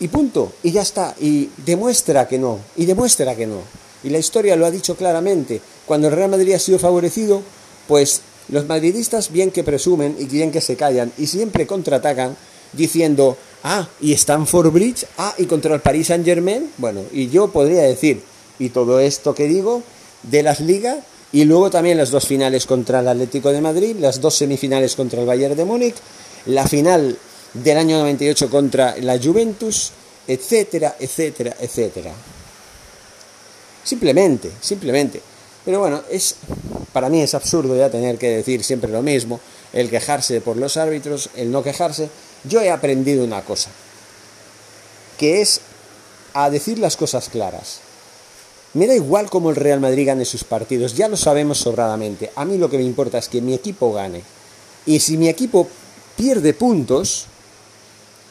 Y 0.00 0.08
punto, 0.08 0.54
y 0.62 0.72
ya 0.72 0.80
está, 0.80 1.14
y 1.20 1.50
demuestra 1.58 2.26
que 2.26 2.38
no, 2.38 2.60
y 2.74 2.86
demuestra 2.86 3.36
que 3.36 3.46
no. 3.46 3.60
Y 4.02 4.08
la 4.08 4.18
historia 4.18 4.56
lo 4.56 4.64
ha 4.64 4.70
dicho 4.70 4.96
claramente. 4.96 5.60
Cuando 5.86 6.08
el 6.08 6.14
Real 6.14 6.30
Madrid 6.30 6.54
ha 6.54 6.58
sido 6.58 6.78
favorecido, 6.78 7.42
pues 7.88 8.20
los 8.48 8.66
madridistas 8.66 9.30
bien 9.32 9.50
que 9.50 9.64
presumen 9.64 10.16
y 10.18 10.24
bien 10.24 10.52
que 10.52 10.60
se 10.60 10.76
callan 10.76 11.12
y 11.18 11.26
siempre 11.26 11.66
contraatacan 11.66 12.36
diciendo 12.72 13.36
Ah, 13.68 13.88
y 14.00 14.12
Stanford 14.12 14.70
Bridge. 14.70 15.06
Ah, 15.18 15.34
y 15.38 15.46
contra 15.46 15.74
el 15.74 15.80
Paris 15.80 16.06
Saint 16.06 16.24
Germain. 16.24 16.70
Bueno, 16.78 17.02
y 17.10 17.28
yo 17.30 17.48
podría 17.48 17.82
decir, 17.82 18.22
y 18.60 18.68
todo 18.68 19.00
esto 19.00 19.34
que 19.34 19.48
digo, 19.48 19.82
de 20.22 20.44
las 20.44 20.60
ligas, 20.60 20.98
y 21.32 21.44
luego 21.46 21.68
también 21.68 21.98
las 21.98 22.12
dos 22.12 22.26
finales 22.26 22.64
contra 22.64 23.00
el 23.00 23.08
Atlético 23.08 23.50
de 23.50 23.60
Madrid, 23.60 23.96
las 23.98 24.20
dos 24.20 24.36
semifinales 24.36 24.94
contra 24.94 25.20
el 25.20 25.26
Bayern 25.26 25.56
de 25.56 25.64
Múnich, 25.64 25.96
la 26.46 26.64
final 26.68 27.18
del 27.54 27.76
año 27.76 27.98
98 27.98 28.48
contra 28.50 28.96
la 28.98 29.18
Juventus, 29.18 29.90
etcétera, 30.28 30.94
etcétera, 31.00 31.56
etcétera. 31.58 32.12
Simplemente, 33.82 34.52
simplemente. 34.60 35.20
Pero 35.66 35.80
bueno, 35.80 36.00
es 36.10 36.36
para 36.96 37.10
mí 37.10 37.20
es 37.20 37.34
absurdo 37.34 37.76
ya 37.76 37.90
tener 37.90 38.16
que 38.16 38.30
decir 38.30 38.64
siempre 38.64 38.90
lo 38.90 39.02
mismo, 39.02 39.38
el 39.74 39.90
quejarse 39.90 40.40
por 40.40 40.56
los 40.56 40.78
árbitros, 40.78 41.28
el 41.36 41.52
no 41.52 41.62
quejarse, 41.62 42.08
yo 42.44 42.62
he 42.62 42.70
aprendido 42.70 43.22
una 43.22 43.42
cosa, 43.42 43.68
que 45.18 45.42
es 45.42 45.60
a 46.32 46.48
decir 46.48 46.78
las 46.78 46.96
cosas 46.96 47.28
claras. 47.28 47.80
Me 48.72 48.86
da 48.86 48.94
igual 48.94 49.28
cómo 49.28 49.50
el 49.50 49.56
Real 49.56 49.78
Madrid 49.78 50.06
gane 50.06 50.24
sus 50.24 50.44
partidos, 50.44 50.94
ya 50.94 51.06
lo 51.08 51.18
sabemos 51.18 51.58
sobradamente. 51.58 52.30
A 52.34 52.46
mí 52.46 52.56
lo 52.56 52.70
que 52.70 52.78
me 52.78 52.84
importa 52.84 53.18
es 53.18 53.28
que 53.28 53.42
mi 53.42 53.52
equipo 53.52 53.92
gane. 53.92 54.22
Y 54.86 55.00
si 55.00 55.18
mi 55.18 55.28
equipo 55.28 55.68
pierde 56.16 56.54
puntos, 56.54 57.26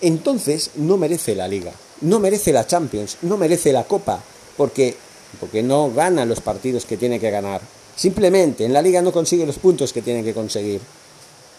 entonces 0.01 0.71
no 0.75 0.97
merece 0.97 1.35
la 1.35 1.47
liga, 1.47 1.71
no 2.01 2.19
merece 2.19 2.51
la 2.51 2.65
Champions, 2.65 3.17
no 3.21 3.37
merece 3.37 3.71
la 3.71 3.83
Copa, 3.83 4.23
porque, 4.57 4.97
porque 5.39 5.63
no 5.63 5.91
gana 5.91 6.25
los 6.25 6.41
partidos 6.41 6.85
que 6.85 6.97
tiene 6.97 7.19
que 7.19 7.31
ganar. 7.31 7.61
Simplemente 7.95 8.65
en 8.65 8.73
la 8.73 8.81
liga 8.81 9.01
no 9.01 9.11
consigue 9.11 9.45
los 9.45 9.57
puntos 9.57 9.93
que 9.93 10.01
tiene 10.01 10.23
que 10.23 10.33
conseguir. 10.33 10.81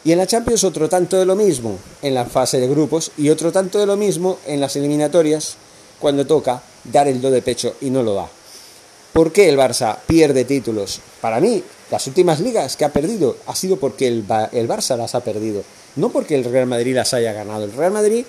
Y 0.04 0.12
en 0.12 0.18
la 0.18 0.26
Champions 0.26 0.64
otro 0.64 0.88
tanto 0.88 1.18
de 1.18 1.26
lo 1.26 1.34
mismo 1.34 1.78
en 2.02 2.14
la 2.14 2.26
fase 2.26 2.60
de 2.60 2.68
grupos 2.68 3.10
y 3.16 3.30
otro 3.30 3.50
tanto 3.50 3.78
de 3.78 3.86
lo 3.86 3.96
mismo 3.96 4.38
en 4.46 4.60
las 4.60 4.76
eliminatorias 4.76 5.56
cuando 5.98 6.26
toca 6.26 6.62
dar 6.84 7.08
el 7.08 7.20
do 7.20 7.30
de 7.30 7.42
pecho 7.42 7.74
y 7.80 7.90
no 7.90 8.02
lo 8.02 8.14
da. 8.14 8.28
¿Por 9.12 9.32
qué 9.32 9.48
el 9.48 9.56
Barça 9.56 9.96
pierde 10.06 10.44
títulos? 10.44 11.00
Para 11.20 11.40
mí, 11.40 11.62
las 11.90 12.06
últimas 12.06 12.38
ligas 12.40 12.76
que 12.76 12.84
ha 12.84 12.92
perdido 12.92 13.36
ha 13.46 13.56
sido 13.56 13.78
porque 13.78 14.06
el, 14.06 14.24
el 14.52 14.68
Barça 14.68 14.96
las 14.96 15.14
ha 15.14 15.20
perdido. 15.20 15.62
No 15.96 16.10
porque 16.10 16.34
el 16.34 16.44
Real 16.44 16.66
Madrid 16.66 16.94
las 16.94 17.14
haya 17.14 17.32
ganado. 17.32 17.64
El 17.64 17.72
Real 17.72 17.92
Madrid 17.92 18.26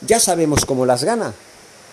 ya 0.00 0.18
sabemos 0.18 0.64
cómo 0.64 0.86
las 0.86 1.04
gana 1.04 1.34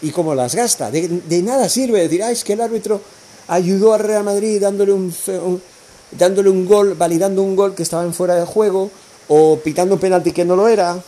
y 0.01 0.11
cómo 0.11 0.35
las 0.35 0.55
gasta. 0.55 0.91
De, 0.91 1.41
nada 1.43 1.69
sirve 1.69 2.07
decir, 2.07 2.43
que 2.43 2.53
el 2.53 2.61
árbitro 2.61 3.01
ayudó 3.47 3.93
al 3.93 4.01
Real 4.01 4.23
Madrid 4.23 4.61
dándole 4.61 4.93
un, 4.93 5.13
dándole 6.11 6.49
un 6.49 6.65
gol, 6.65 6.95
validando 6.95 7.41
un 7.41 7.55
gol 7.55 7.75
que 7.75 7.83
estaba 7.83 8.03
en 8.03 8.13
fuera 8.13 8.35
de 8.35 8.45
juego 8.45 8.91
o 9.27 9.59
pitando 9.63 9.95
un 9.95 10.01
penalti 10.01 10.31
que 10.31 10.45
no 10.45 10.55
lo 10.55 10.67
era. 10.67 11.01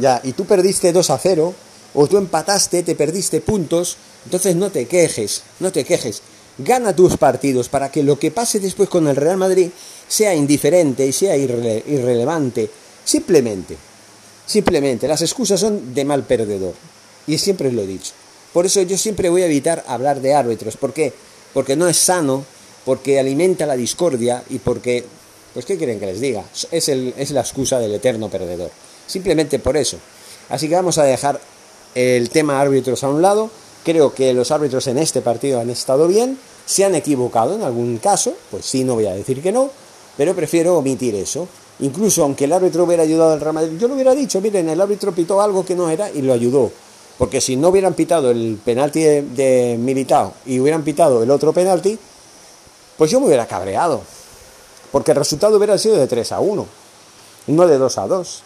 Ya, 0.00 0.20
y 0.24 0.32
tú 0.32 0.44
perdiste 0.44 0.92
2 0.92 1.10
a 1.10 1.18
0 1.18 1.54
o 1.94 2.06
tú 2.08 2.16
empataste, 2.16 2.82
te 2.82 2.94
perdiste 2.94 3.40
puntos, 3.40 3.96
entonces 4.24 4.56
no 4.56 4.70
te 4.70 4.86
quejes, 4.86 5.42
no 5.60 5.70
te 5.70 5.84
quejes. 5.84 6.22
Gana 6.58 6.94
tus 6.94 7.16
partidos 7.16 7.68
para 7.68 7.90
que 7.90 8.02
lo 8.02 8.18
que 8.18 8.30
pase 8.30 8.60
después 8.60 8.88
con 8.88 9.08
el 9.08 9.16
Real 9.16 9.36
Madrid 9.36 9.70
sea 10.06 10.34
indiferente 10.34 11.06
y 11.06 11.12
sea 11.12 11.36
irrelevante. 11.36 12.70
Simplemente, 13.04 13.76
simplemente, 14.46 15.08
las 15.08 15.22
excusas 15.22 15.60
son 15.60 15.94
de 15.94 16.04
mal 16.04 16.24
perdedor. 16.24 16.74
Y 17.26 17.38
siempre 17.38 17.72
lo 17.72 17.82
he 17.82 17.86
dicho. 17.86 18.12
Por 18.52 18.66
eso 18.66 18.82
yo 18.82 18.96
siempre 18.96 19.30
voy 19.30 19.42
a 19.42 19.46
evitar 19.46 19.84
hablar 19.86 20.20
de 20.20 20.34
árbitros. 20.34 20.76
¿Por 20.76 20.92
qué? 20.92 21.12
Porque 21.52 21.76
no 21.76 21.88
es 21.88 21.96
sano, 21.96 22.44
porque 22.84 23.18
alimenta 23.18 23.66
la 23.66 23.76
discordia 23.76 24.42
y 24.50 24.58
porque, 24.58 25.04
pues, 25.52 25.66
¿qué 25.66 25.76
quieren 25.76 25.98
que 25.98 26.06
les 26.06 26.20
diga? 26.20 26.44
Es, 26.70 26.88
el, 26.88 27.14
es 27.16 27.30
la 27.30 27.40
excusa 27.40 27.78
del 27.78 27.94
eterno 27.94 28.28
perdedor. 28.28 28.70
Simplemente 29.06 29.58
por 29.58 29.76
eso. 29.76 29.98
Así 30.48 30.68
que 30.68 30.74
vamos 30.74 30.98
a 30.98 31.04
dejar 31.04 31.40
el 31.94 32.30
tema 32.30 32.60
árbitros 32.60 33.02
a 33.02 33.08
un 33.08 33.22
lado. 33.22 33.50
Creo 33.84 34.14
que 34.14 34.32
los 34.32 34.50
árbitros 34.50 34.86
en 34.86 34.98
este 34.98 35.20
partido 35.20 35.60
han 35.60 35.70
estado 35.70 36.06
bien. 36.06 36.38
Se 36.66 36.84
han 36.84 36.94
equivocado 36.94 37.54
en 37.54 37.62
algún 37.62 37.98
caso, 37.98 38.34
pues 38.50 38.64
sí, 38.64 38.84
no 38.84 38.94
voy 38.94 39.06
a 39.06 39.14
decir 39.14 39.42
que 39.42 39.52
no, 39.52 39.70
pero 40.16 40.34
prefiero 40.34 40.78
omitir 40.78 41.14
eso. 41.14 41.46
Incluso 41.80 42.22
aunque 42.22 42.44
el 42.44 42.52
árbitro 42.52 42.84
hubiera 42.84 43.02
ayudado 43.02 43.32
al 43.32 43.40
Real 43.40 43.54
Madrid, 43.54 43.78
yo 43.78 43.88
lo 43.88 43.94
hubiera 43.94 44.14
dicho, 44.14 44.40
miren, 44.40 44.68
el 44.68 44.80
árbitro 44.80 45.12
pitó 45.12 45.42
algo 45.42 45.64
que 45.64 45.74
no 45.74 45.90
era 45.90 46.10
y 46.10 46.22
lo 46.22 46.32
ayudó. 46.32 46.70
Porque 47.18 47.40
si 47.40 47.56
no 47.56 47.68
hubieran 47.68 47.94
pitado 47.94 48.30
el 48.30 48.58
penalti 48.64 49.00
de, 49.02 49.22
de 49.22 49.76
Militao 49.78 50.34
y 50.46 50.58
hubieran 50.58 50.82
pitado 50.82 51.22
el 51.22 51.30
otro 51.30 51.52
penalti, 51.52 51.98
pues 52.96 53.10
yo 53.10 53.20
me 53.20 53.26
hubiera 53.26 53.46
cabreado. 53.46 54.02
Porque 54.90 55.12
el 55.12 55.16
resultado 55.16 55.56
hubiera 55.56 55.76
sido 55.78 55.96
de 55.96 56.06
3 56.06 56.32
a 56.32 56.40
1, 56.40 56.66
no 57.48 57.66
de 57.66 57.78
2 57.78 57.98
a 57.98 58.06
2. 58.06 58.42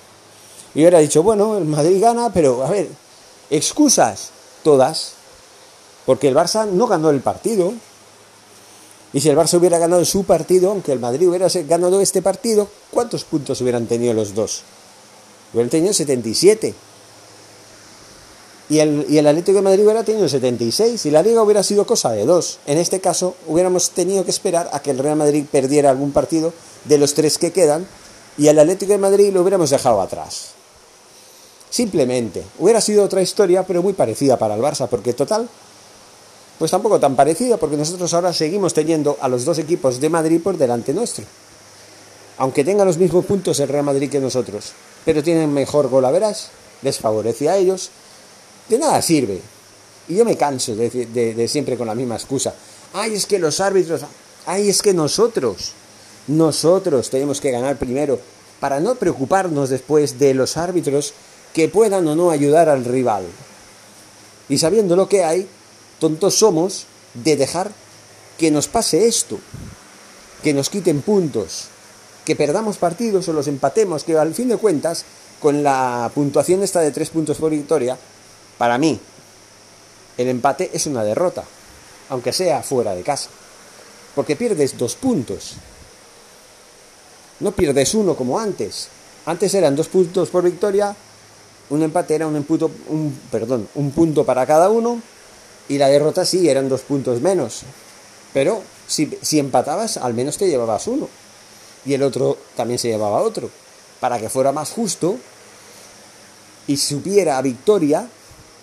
Y 0.75 0.80
hubiera 0.80 0.98
dicho, 0.98 1.22
bueno, 1.22 1.58
el 1.58 1.64
Madrid 1.64 2.00
gana, 2.00 2.30
pero 2.32 2.64
a 2.64 2.70
ver, 2.70 2.88
excusas, 3.50 4.30
todas. 4.62 5.12
Porque 6.06 6.28
el 6.28 6.34
Barça 6.34 6.66
no 6.66 6.87
ganó 6.87 7.10
el 7.10 7.20
partido. 7.20 7.75
Y 9.12 9.20
si 9.20 9.28
el 9.28 9.37
Barça 9.37 9.58
hubiera 9.58 9.78
ganado 9.78 10.04
su 10.04 10.25
partido, 10.25 10.70
aunque 10.70 10.92
el 10.92 11.00
Madrid 11.00 11.28
hubiera 11.28 11.48
ganado 11.66 12.00
este 12.00 12.22
partido, 12.22 12.68
¿cuántos 12.90 13.25
puntos 13.25 13.60
hubieran 13.60 13.87
tenido 13.87 14.14
los 14.14 14.34
dos? 14.34 14.62
Hubieran 15.52 15.70
tenido 15.70 15.92
77. 15.92 16.75
Y 18.70 18.80
el, 18.80 19.06
y 19.08 19.16
el 19.16 19.26
Atlético 19.26 19.56
de 19.56 19.62
Madrid 19.62 19.84
hubiera 19.84 20.04
tenido 20.04 20.28
76 20.28 21.06
y 21.06 21.10
la 21.10 21.22
liga 21.22 21.42
hubiera 21.42 21.62
sido 21.62 21.87
cosa 21.87 22.12
de 22.12 22.26
dos. 22.26 22.58
En 22.66 22.76
este 22.76 23.00
caso, 23.00 23.34
hubiéramos 23.46 23.90
tenido 23.90 24.25
que 24.25 24.30
esperar 24.30 24.68
a 24.72 24.80
que 24.80 24.90
el 24.90 24.98
Real 24.98 25.16
Madrid 25.16 25.44
perdiera 25.50 25.90
algún 25.90 26.12
partido 26.12 26.52
de 26.84 26.98
los 26.98 27.14
tres 27.14 27.38
que 27.38 27.52
quedan 27.52 27.87
y 28.37 28.48
el 28.48 28.58
Atlético 28.58 28.92
de 28.92 28.98
Madrid 28.98 29.32
lo 29.32 29.40
hubiéramos 29.40 29.70
dejado 29.70 30.00
atrás. 30.00 30.50
Simplemente, 31.70 32.44
hubiera 32.58 32.80
sido 32.80 33.04
otra 33.04 33.20
historia, 33.20 33.66
pero 33.66 33.82
muy 33.82 33.92
parecida 33.92 34.38
para 34.38 34.54
el 34.54 34.60
Barça, 34.60 34.88
porque 34.88 35.12
total, 35.12 35.48
pues 36.58 36.70
tampoco 36.70 36.98
tan 36.98 37.14
parecida, 37.14 37.56
porque 37.56 37.76
nosotros 37.76 38.12
ahora 38.14 38.32
seguimos 38.32 38.75
teniendo 38.75 39.18
a 39.20 39.28
los 39.28 39.44
dos 39.44 39.58
equipos 39.58 40.00
de 40.00 40.08
Madrid 40.08 40.40
por 40.42 40.56
delante 40.56 40.94
nuestro. 40.94 41.25
Aunque 42.38 42.64
tengan 42.64 42.87
los 42.87 42.98
mismos 42.98 43.25
puntos 43.25 43.60
el 43.60 43.68
Real 43.68 43.84
Madrid 43.84 44.10
que 44.10 44.20
nosotros, 44.20 44.72
pero 45.04 45.22
tienen 45.22 45.52
mejor 45.52 45.88
golaveras, 45.88 46.50
les 46.82 46.98
favorece 46.98 47.48
a 47.48 47.56
ellos, 47.56 47.90
de 48.68 48.78
nada 48.78 49.00
sirve. 49.02 49.40
Y 50.09 50.16
yo 50.16 50.24
me 50.24 50.37
canso 50.37 50.74
de, 50.74 51.48
siempre 51.48 51.76
con 51.76 51.87
la 51.87 51.94
misma 51.94 52.16
excusa. 52.16 52.54
Ay, 52.94 53.14
es 53.14 53.26
que 53.26 53.38
los 53.38 53.61
árbitros, 53.61 54.02
ay, 54.46 54.68
es 54.68 54.81
que 54.81 54.94
nosotros, 54.94 55.72
nosotros 56.26 57.11
tenemos 57.11 57.40
que 57.40 57.50
ganar 57.50 57.78
primero 57.78 58.18
para 58.61 58.81
no 58.81 58.94
preocuparnos 58.94 59.68
después 59.68 60.18
de 60.18 60.35
los 60.35 60.57
árbitros 60.57 61.12
que 61.52 61.68
puedan 61.68 62.07
o 62.09 62.16
no 62.16 62.31
ayudar 62.31 62.68
al 62.68 62.85
rival. 62.85 63.24
Y 64.48 64.59
sabiendo 64.59 64.96
lo 64.96 65.09
que 65.09 65.24
hay, 65.24 65.46
tontos 65.98 66.37
somos 66.37 66.87
de 67.14 67.37
dejar 67.37 67.70
que 68.38 68.50
nos 68.50 68.68
pase 68.68 69.07
esto, 69.07 69.38
que 70.42 70.54
nos 70.54 70.70
quiten 70.70 71.02
puntos, 71.02 71.66
que 72.24 72.37
perdamos 72.37 72.78
partidos 72.78 73.28
o 73.28 73.33
los 73.33 73.48
empatemos, 73.48 74.04
que 74.04 74.16
al 74.16 74.35
fin 74.35 74.48
de 74.48 74.57
cuentas, 74.57 75.04
con 75.40 75.62
la 75.62 76.11
puntuación 76.14 76.62
esta 76.62 76.81
de 76.81 76.90
tres 76.90 77.11
puntos 77.11 77.37
por 77.37 77.50
victoria, 77.50 77.98
para 78.59 78.77
mí, 78.77 79.01
el 80.18 80.29
empate 80.29 80.71
es 80.75 80.87
una 80.87 81.05
derrota, 81.05 81.44
aunque 82.11 82.33
sea 82.33 82.62
fuera 82.62 82.94
de 82.94 83.03
casa. 83.03 83.31
Porque 84.14 84.35
pierdes 84.35 84.77
dos 84.77 84.97
puntos. 84.97 85.55
No 87.38 87.53
pierdes 87.53 87.94
uno 87.94 88.16
como 88.16 88.38
antes. 88.38 88.88
Antes 89.27 89.55
eran 89.55 89.77
dos 89.77 89.87
puntos 89.88 90.29
por 90.31 90.42
victoria, 90.42 90.94
un 91.71 91.83
empate 91.83 92.16
era 92.16 92.27
un, 92.27 92.35
un, 92.35 93.21
perdón, 93.31 93.68
un 93.75 93.90
punto 93.92 94.25
para 94.25 94.47
cada 94.47 94.71
uno 94.71 95.01
y 95.68 95.79
la 95.79 95.88
derrota 95.88 96.25
sí 96.25 96.49
eran 96.49 96.68
dos 96.68 96.81
puntos 96.81 97.21
menos. 97.21 97.62
Pero 98.33 98.62
si, 98.87 99.18
si 99.23 99.38
empatabas, 99.38 99.99
al 99.99 100.14
menos 100.14 100.38
te 100.38 100.49
llevabas 100.49 100.87
uno. 100.87 101.09
Y 101.85 101.94
el 101.94 102.03
otro 102.03 102.38
también 102.57 102.79
se 102.79 102.88
llevaba 102.88 103.23
otro. 103.23 103.51
Para 104.01 104.18
que 104.18 104.29
fuera 104.29 104.51
más 104.51 104.71
justo 104.71 105.16
y 106.66 106.77
supiera 106.77 107.38
a 107.38 107.42
victoria 107.42 108.09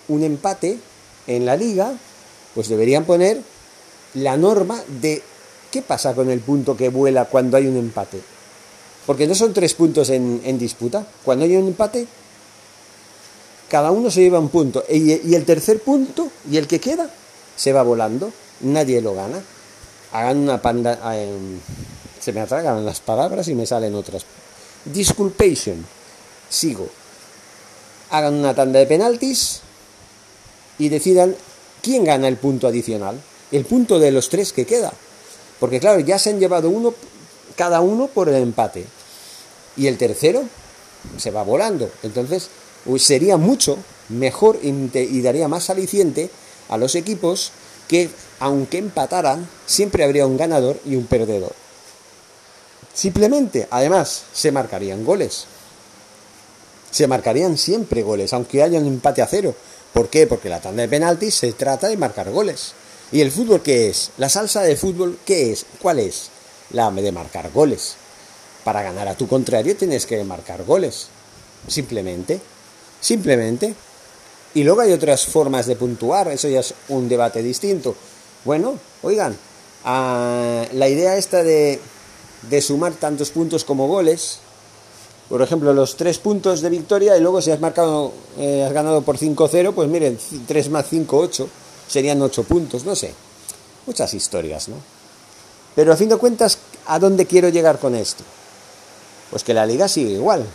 un 0.08 0.22
empate 0.22 0.78
en 1.26 1.46
la 1.46 1.56
liga, 1.56 1.92
pues 2.54 2.68
deberían 2.68 3.04
poner 3.04 3.40
la 4.14 4.36
norma 4.36 4.82
de 5.00 5.22
qué 5.70 5.82
pasa 5.82 6.14
con 6.14 6.30
el 6.30 6.40
punto 6.40 6.76
que 6.76 6.88
vuela 6.88 7.26
cuando 7.26 7.56
hay 7.56 7.66
un 7.66 7.76
empate. 7.76 8.20
Porque 9.04 9.26
no 9.26 9.34
son 9.34 9.52
tres 9.52 9.74
puntos 9.74 10.10
en, 10.10 10.58
disputa. 10.58 11.06
Cuando 11.24 11.44
hay 11.44 11.56
un 11.56 11.68
empate, 11.68 12.06
cada 13.68 13.92
uno 13.92 14.10
se 14.10 14.22
lleva 14.22 14.40
un 14.40 14.48
punto. 14.48 14.84
Y, 14.88 15.34
el 15.34 15.44
tercer 15.44 15.80
punto, 15.80 16.28
y 16.50 16.56
el 16.56 16.66
que 16.66 16.80
queda, 16.80 17.08
se 17.54 17.72
va 17.72 17.82
volando. 17.82 18.32
Nadie 18.60 19.00
lo 19.00 19.14
gana. 19.14 19.40
Hagan 20.12 20.38
una 20.38 20.60
panda... 20.60 20.98
Em, 21.16 21.60
se 22.20 22.32
me 22.32 22.40
atragan 22.40 22.84
las 22.84 22.98
palabras 22.98 23.46
y 23.46 23.54
me 23.54 23.66
salen 23.66 23.94
otras. 23.94 24.24
Disculpation. 24.86 25.86
Sigo. 26.48 26.88
Hagan 28.10 28.34
una 28.34 28.54
tanda 28.54 28.80
de 28.80 28.86
penaltis 28.86 29.60
y 30.78 30.88
decidan 30.88 31.34
quién 31.82 32.04
gana 32.04 32.28
el 32.28 32.36
punto 32.36 32.66
adicional, 32.66 33.20
el 33.52 33.64
punto 33.64 33.98
de 33.98 34.10
los 34.10 34.28
tres 34.28 34.52
que 34.52 34.66
queda. 34.66 34.92
Porque 35.60 35.80
claro, 35.80 36.00
ya 36.00 36.18
se 36.18 36.30
han 36.30 36.40
llevado 36.40 36.68
uno, 36.68 36.94
cada 37.56 37.80
uno 37.80 38.08
por 38.08 38.28
el 38.28 38.36
empate. 38.36 38.84
Y 39.76 39.86
el 39.86 39.98
tercero 39.98 40.42
se 41.16 41.30
va 41.30 41.42
volando. 41.42 41.90
Entonces, 42.02 42.48
sería 42.98 43.36
mucho 43.36 43.78
mejor 44.08 44.58
y 44.62 45.20
daría 45.22 45.48
más 45.48 45.70
aliciente 45.70 46.30
a 46.68 46.76
los 46.76 46.94
equipos 46.94 47.52
que, 47.88 48.10
aunque 48.40 48.78
empataran, 48.78 49.48
siempre 49.66 50.04
habría 50.04 50.26
un 50.26 50.36
ganador 50.36 50.80
y 50.84 50.96
un 50.96 51.06
perdedor. 51.06 51.52
Simplemente, 52.92 53.68
además, 53.70 54.22
se 54.32 54.52
marcarían 54.52 55.04
goles. 55.04 55.44
Se 56.90 57.06
marcarían 57.06 57.58
siempre 57.58 58.02
goles, 58.02 58.32
aunque 58.32 58.62
haya 58.62 58.78
un 58.78 58.86
empate 58.86 59.22
a 59.22 59.26
cero. 59.26 59.54
¿Por 59.96 60.10
qué? 60.10 60.26
Porque 60.26 60.50
la 60.50 60.60
tanda 60.60 60.82
de 60.82 60.90
penaltis 60.90 61.36
se 61.36 61.54
trata 61.54 61.88
de 61.88 61.96
marcar 61.96 62.30
goles. 62.30 62.74
¿Y 63.12 63.22
el 63.22 63.32
fútbol 63.32 63.62
qué 63.62 63.88
es? 63.88 64.10
La 64.18 64.28
salsa 64.28 64.60
de 64.60 64.76
fútbol, 64.76 65.18
¿qué 65.24 65.52
es? 65.52 65.64
¿Cuál 65.80 66.00
es? 66.00 66.28
La 66.68 66.90
de 66.90 67.12
marcar 67.12 67.50
goles. 67.50 67.96
Para 68.62 68.82
ganar 68.82 69.08
a 69.08 69.14
tu 69.14 69.26
contrario 69.26 69.74
tienes 69.74 70.04
que 70.04 70.22
marcar 70.22 70.64
goles. 70.64 71.06
Simplemente. 71.66 72.42
Simplemente. 73.00 73.74
Y 74.52 74.64
luego 74.64 74.82
hay 74.82 74.92
otras 74.92 75.24
formas 75.24 75.64
de 75.64 75.76
puntuar, 75.76 76.28
eso 76.28 76.50
ya 76.50 76.60
es 76.60 76.74
un 76.90 77.08
debate 77.08 77.42
distinto. 77.42 77.96
Bueno, 78.44 78.78
oigan, 79.02 79.34
ah, 79.86 80.66
la 80.74 80.90
idea 80.90 81.16
esta 81.16 81.42
de, 81.42 81.80
de 82.50 82.60
sumar 82.60 82.92
tantos 82.92 83.30
puntos 83.30 83.64
como 83.64 83.88
goles, 83.88 84.40
por 85.28 85.42
ejemplo, 85.42 85.72
los 85.72 85.96
tres 85.96 86.18
puntos 86.18 86.60
de 86.60 86.70
victoria 86.70 87.16
y 87.16 87.20
luego 87.20 87.42
si 87.42 87.50
has 87.50 87.60
marcado, 87.60 88.12
eh, 88.38 88.64
has 88.64 88.72
ganado 88.72 89.02
por 89.02 89.18
5-0, 89.18 89.72
pues 89.74 89.88
miren, 89.88 90.18
3 90.46 90.70
más 90.70 90.86
5, 90.88 91.16
8, 91.16 91.48
serían 91.88 92.22
8 92.22 92.44
puntos, 92.44 92.84
no 92.84 92.94
sé. 92.94 93.12
Muchas 93.86 94.14
historias, 94.14 94.68
¿no? 94.68 94.76
Pero 95.74 95.92
a 95.92 95.96
fin 95.96 96.08
de 96.08 96.16
cuentas, 96.16 96.58
¿a 96.86 96.98
dónde 96.98 97.26
quiero 97.26 97.48
llegar 97.48 97.78
con 97.78 97.94
esto? 97.94 98.24
Pues 99.30 99.42
que 99.42 99.52
la 99.52 99.66
liga 99.66 99.88
sigue 99.88 100.12
igual. 100.12 100.46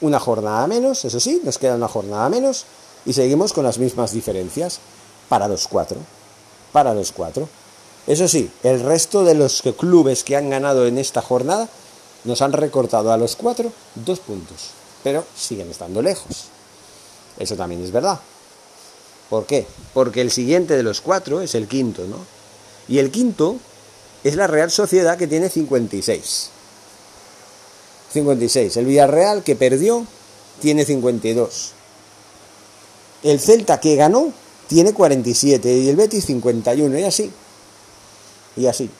Una 0.00 0.18
jornada 0.18 0.66
menos, 0.66 1.04
eso 1.04 1.20
sí, 1.20 1.42
nos 1.44 1.58
queda 1.58 1.76
una 1.76 1.88
jornada 1.88 2.28
menos 2.30 2.64
y 3.04 3.12
seguimos 3.12 3.52
con 3.52 3.64
las 3.64 3.78
mismas 3.78 4.12
diferencias 4.12 4.80
para 5.28 5.48
los 5.48 5.68
cuatro. 5.68 5.98
Para 6.72 6.94
los 6.94 7.12
cuatro. 7.12 7.48
Eso 8.06 8.26
sí, 8.26 8.50
el 8.62 8.80
resto 8.80 9.22
de 9.22 9.34
los 9.34 9.62
clubes 9.78 10.24
que 10.24 10.36
han 10.36 10.48
ganado 10.48 10.86
en 10.86 10.96
esta 10.96 11.20
jornada 11.20 11.68
Nos 12.24 12.42
han 12.42 12.52
recortado 12.52 13.12
a 13.12 13.16
los 13.16 13.36
cuatro 13.36 13.72
dos 13.94 14.20
puntos, 14.20 14.70
pero 15.02 15.24
siguen 15.36 15.70
estando 15.70 16.02
lejos. 16.02 16.48
Eso 17.38 17.56
también 17.56 17.82
es 17.82 17.90
verdad. 17.90 18.20
¿Por 19.30 19.46
qué? 19.46 19.66
Porque 19.94 20.20
el 20.20 20.30
siguiente 20.30 20.76
de 20.76 20.82
los 20.82 21.00
cuatro 21.00 21.40
es 21.40 21.54
el 21.54 21.68
quinto, 21.68 22.04
¿no? 22.04 22.18
Y 22.88 22.98
el 22.98 23.10
quinto 23.10 23.56
es 24.24 24.36
la 24.36 24.46
Real 24.46 24.70
Sociedad 24.70 25.16
que 25.16 25.26
tiene 25.26 25.48
56. 25.48 26.50
56. 28.12 28.76
El 28.76 28.86
Villarreal 28.86 29.42
que 29.42 29.56
perdió 29.56 30.04
tiene 30.60 30.84
52. 30.84 31.72
El 33.22 33.40
Celta 33.40 33.80
que 33.80 33.96
ganó 33.96 34.32
tiene 34.66 34.92
47 34.92 35.72
y 35.72 35.88
el 35.88 35.96
Betis 35.96 36.26
51 36.26 36.98
y 36.98 37.04
así. 37.04 37.30
Y 38.56 38.66
así. 38.66 38.90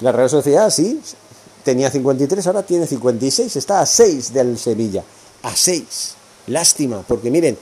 La 0.00 0.12
Real 0.12 0.30
Sociedad 0.30 0.70
sí, 0.70 1.00
tenía 1.64 1.90
53, 1.90 2.46
ahora 2.46 2.62
tiene 2.62 2.86
56, 2.86 3.56
está 3.56 3.80
a 3.80 3.86
6 3.86 4.32
del 4.32 4.58
Sevilla. 4.58 5.02
A 5.42 5.54
6. 5.54 6.14
Lástima, 6.46 7.02
porque 7.06 7.30
miren, 7.30 7.58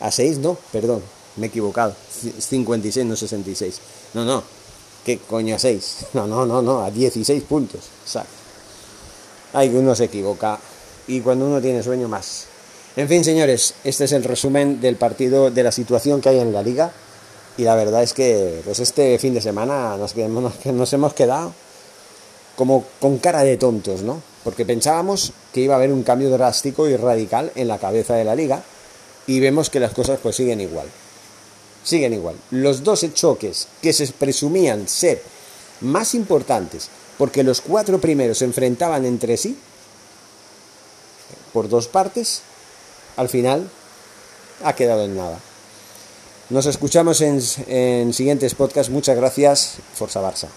a 0.00 0.10
6 0.10 0.38
no, 0.38 0.56
perdón, 0.70 1.02
me 1.36 1.46
he 1.46 1.48
equivocado. 1.48 1.94
56, 2.38 3.06
no 3.06 3.16
66. 3.16 3.80
No, 4.14 4.24
no. 4.24 4.42
¿Qué 5.04 5.18
coño 5.18 5.56
a 5.56 5.58
6? 5.58 6.06
No, 6.12 6.26
no, 6.26 6.44
no, 6.44 6.60
no, 6.60 6.82
a 6.82 6.90
16 6.90 7.42
puntos. 7.44 7.80
Exacto. 8.04 8.32
Ay, 9.54 9.70
que 9.70 9.78
uno 9.78 9.94
se 9.94 10.04
equivoca. 10.04 10.58
Y 11.06 11.20
cuando 11.20 11.46
uno 11.46 11.60
tiene 11.60 11.82
sueño, 11.82 12.06
más. 12.06 12.46
En 12.96 13.08
fin, 13.08 13.24
señores, 13.24 13.74
este 13.82 14.04
es 14.04 14.12
el 14.12 14.24
resumen 14.24 14.80
del 14.80 14.96
partido, 14.96 15.50
de 15.50 15.62
la 15.62 15.72
situación 15.72 16.20
que 16.20 16.28
hay 16.28 16.38
en 16.40 16.52
la 16.52 16.62
liga. 16.62 16.92
Y 17.56 17.62
la 17.62 17.74
verdad 17.74 18.02
es 18.02 18.12
que, 18.12 18.60
pues 18.64 18.78
este 18.80 19.18
fin 19.18 19.32
de 19.32 19.40
semana 19.40 19.96
nos, 19.96 20.14
nos 20.66 20.92
hemos 20.92 21.14
quedado 21.14 21.54
como 22.58 22.84
con 23.00 23.18
cara 23.18 23.44
de 23.44 23.56
tontos, 23.56 24.02
¿no? 24.02 24.20
Porque 24.42 24.66
pensábamos 24.66 25.32
que 25.54 25.60
iba 25.60 25.74
a 25.74 25.76
haber 25.76 25.92
un 25.92 26.02
cambio 26.02 26.28
drástico 26.28 26.88
y 26.88 26.96
radical 26.96 27.52
en 27.54 27.68
la 27.68 27.78
cabeza 27.78 28.16
de 28.16 28.24
la 28.24 28.34
liga 28.34 28.64
y 29.28 29.38
vemos 29.38 29.70
que 29.70 29.78
las 29.78 29.92
cosas 29.92 30.18
pues 30.20 30.34
siguen 30.34 30.60
igual. 30.60 30.88
Siguen 31.84 32.14
igual. 32.14 32.34
Los 32.50 32.82
dos 32.82 33.06
choques 33.14 33.68
que 33.80 33.92
se 33.92 34.08
presumían 34.08 34.88
ser 34.88 35.22
más 35.82 36.16
importantes 36.16 36.88
porque 37.16 37.44
los 37.44 37.60
cuatro 37.60 38.00
primeros 38.00 38.38
se 38.38 38.46
enfrentaban 38.46 39.06
entre 39.06 39.36
sí 39.36 39.56
por 41.52 41.68
dos 41.68 41.86
partes, 41.86 42.42
al 43.16 43.28
final 43.28 43.70
ha 44.64 44.72
quedado 44.74 45.04
en 45.04 45.16
nada. 45.16 45.38
Nos 46.50 46.66
escuchamos 46.66 47.20
en, 47.20 47.40
en 47.68 48.12
siguientes 48.12 48.56
podcasts. 48.56 48.90
Muchas 48.90 49.16
gracias. 49.16 49.74
Forza 49.94 50.20
Barça. 50.20 50.48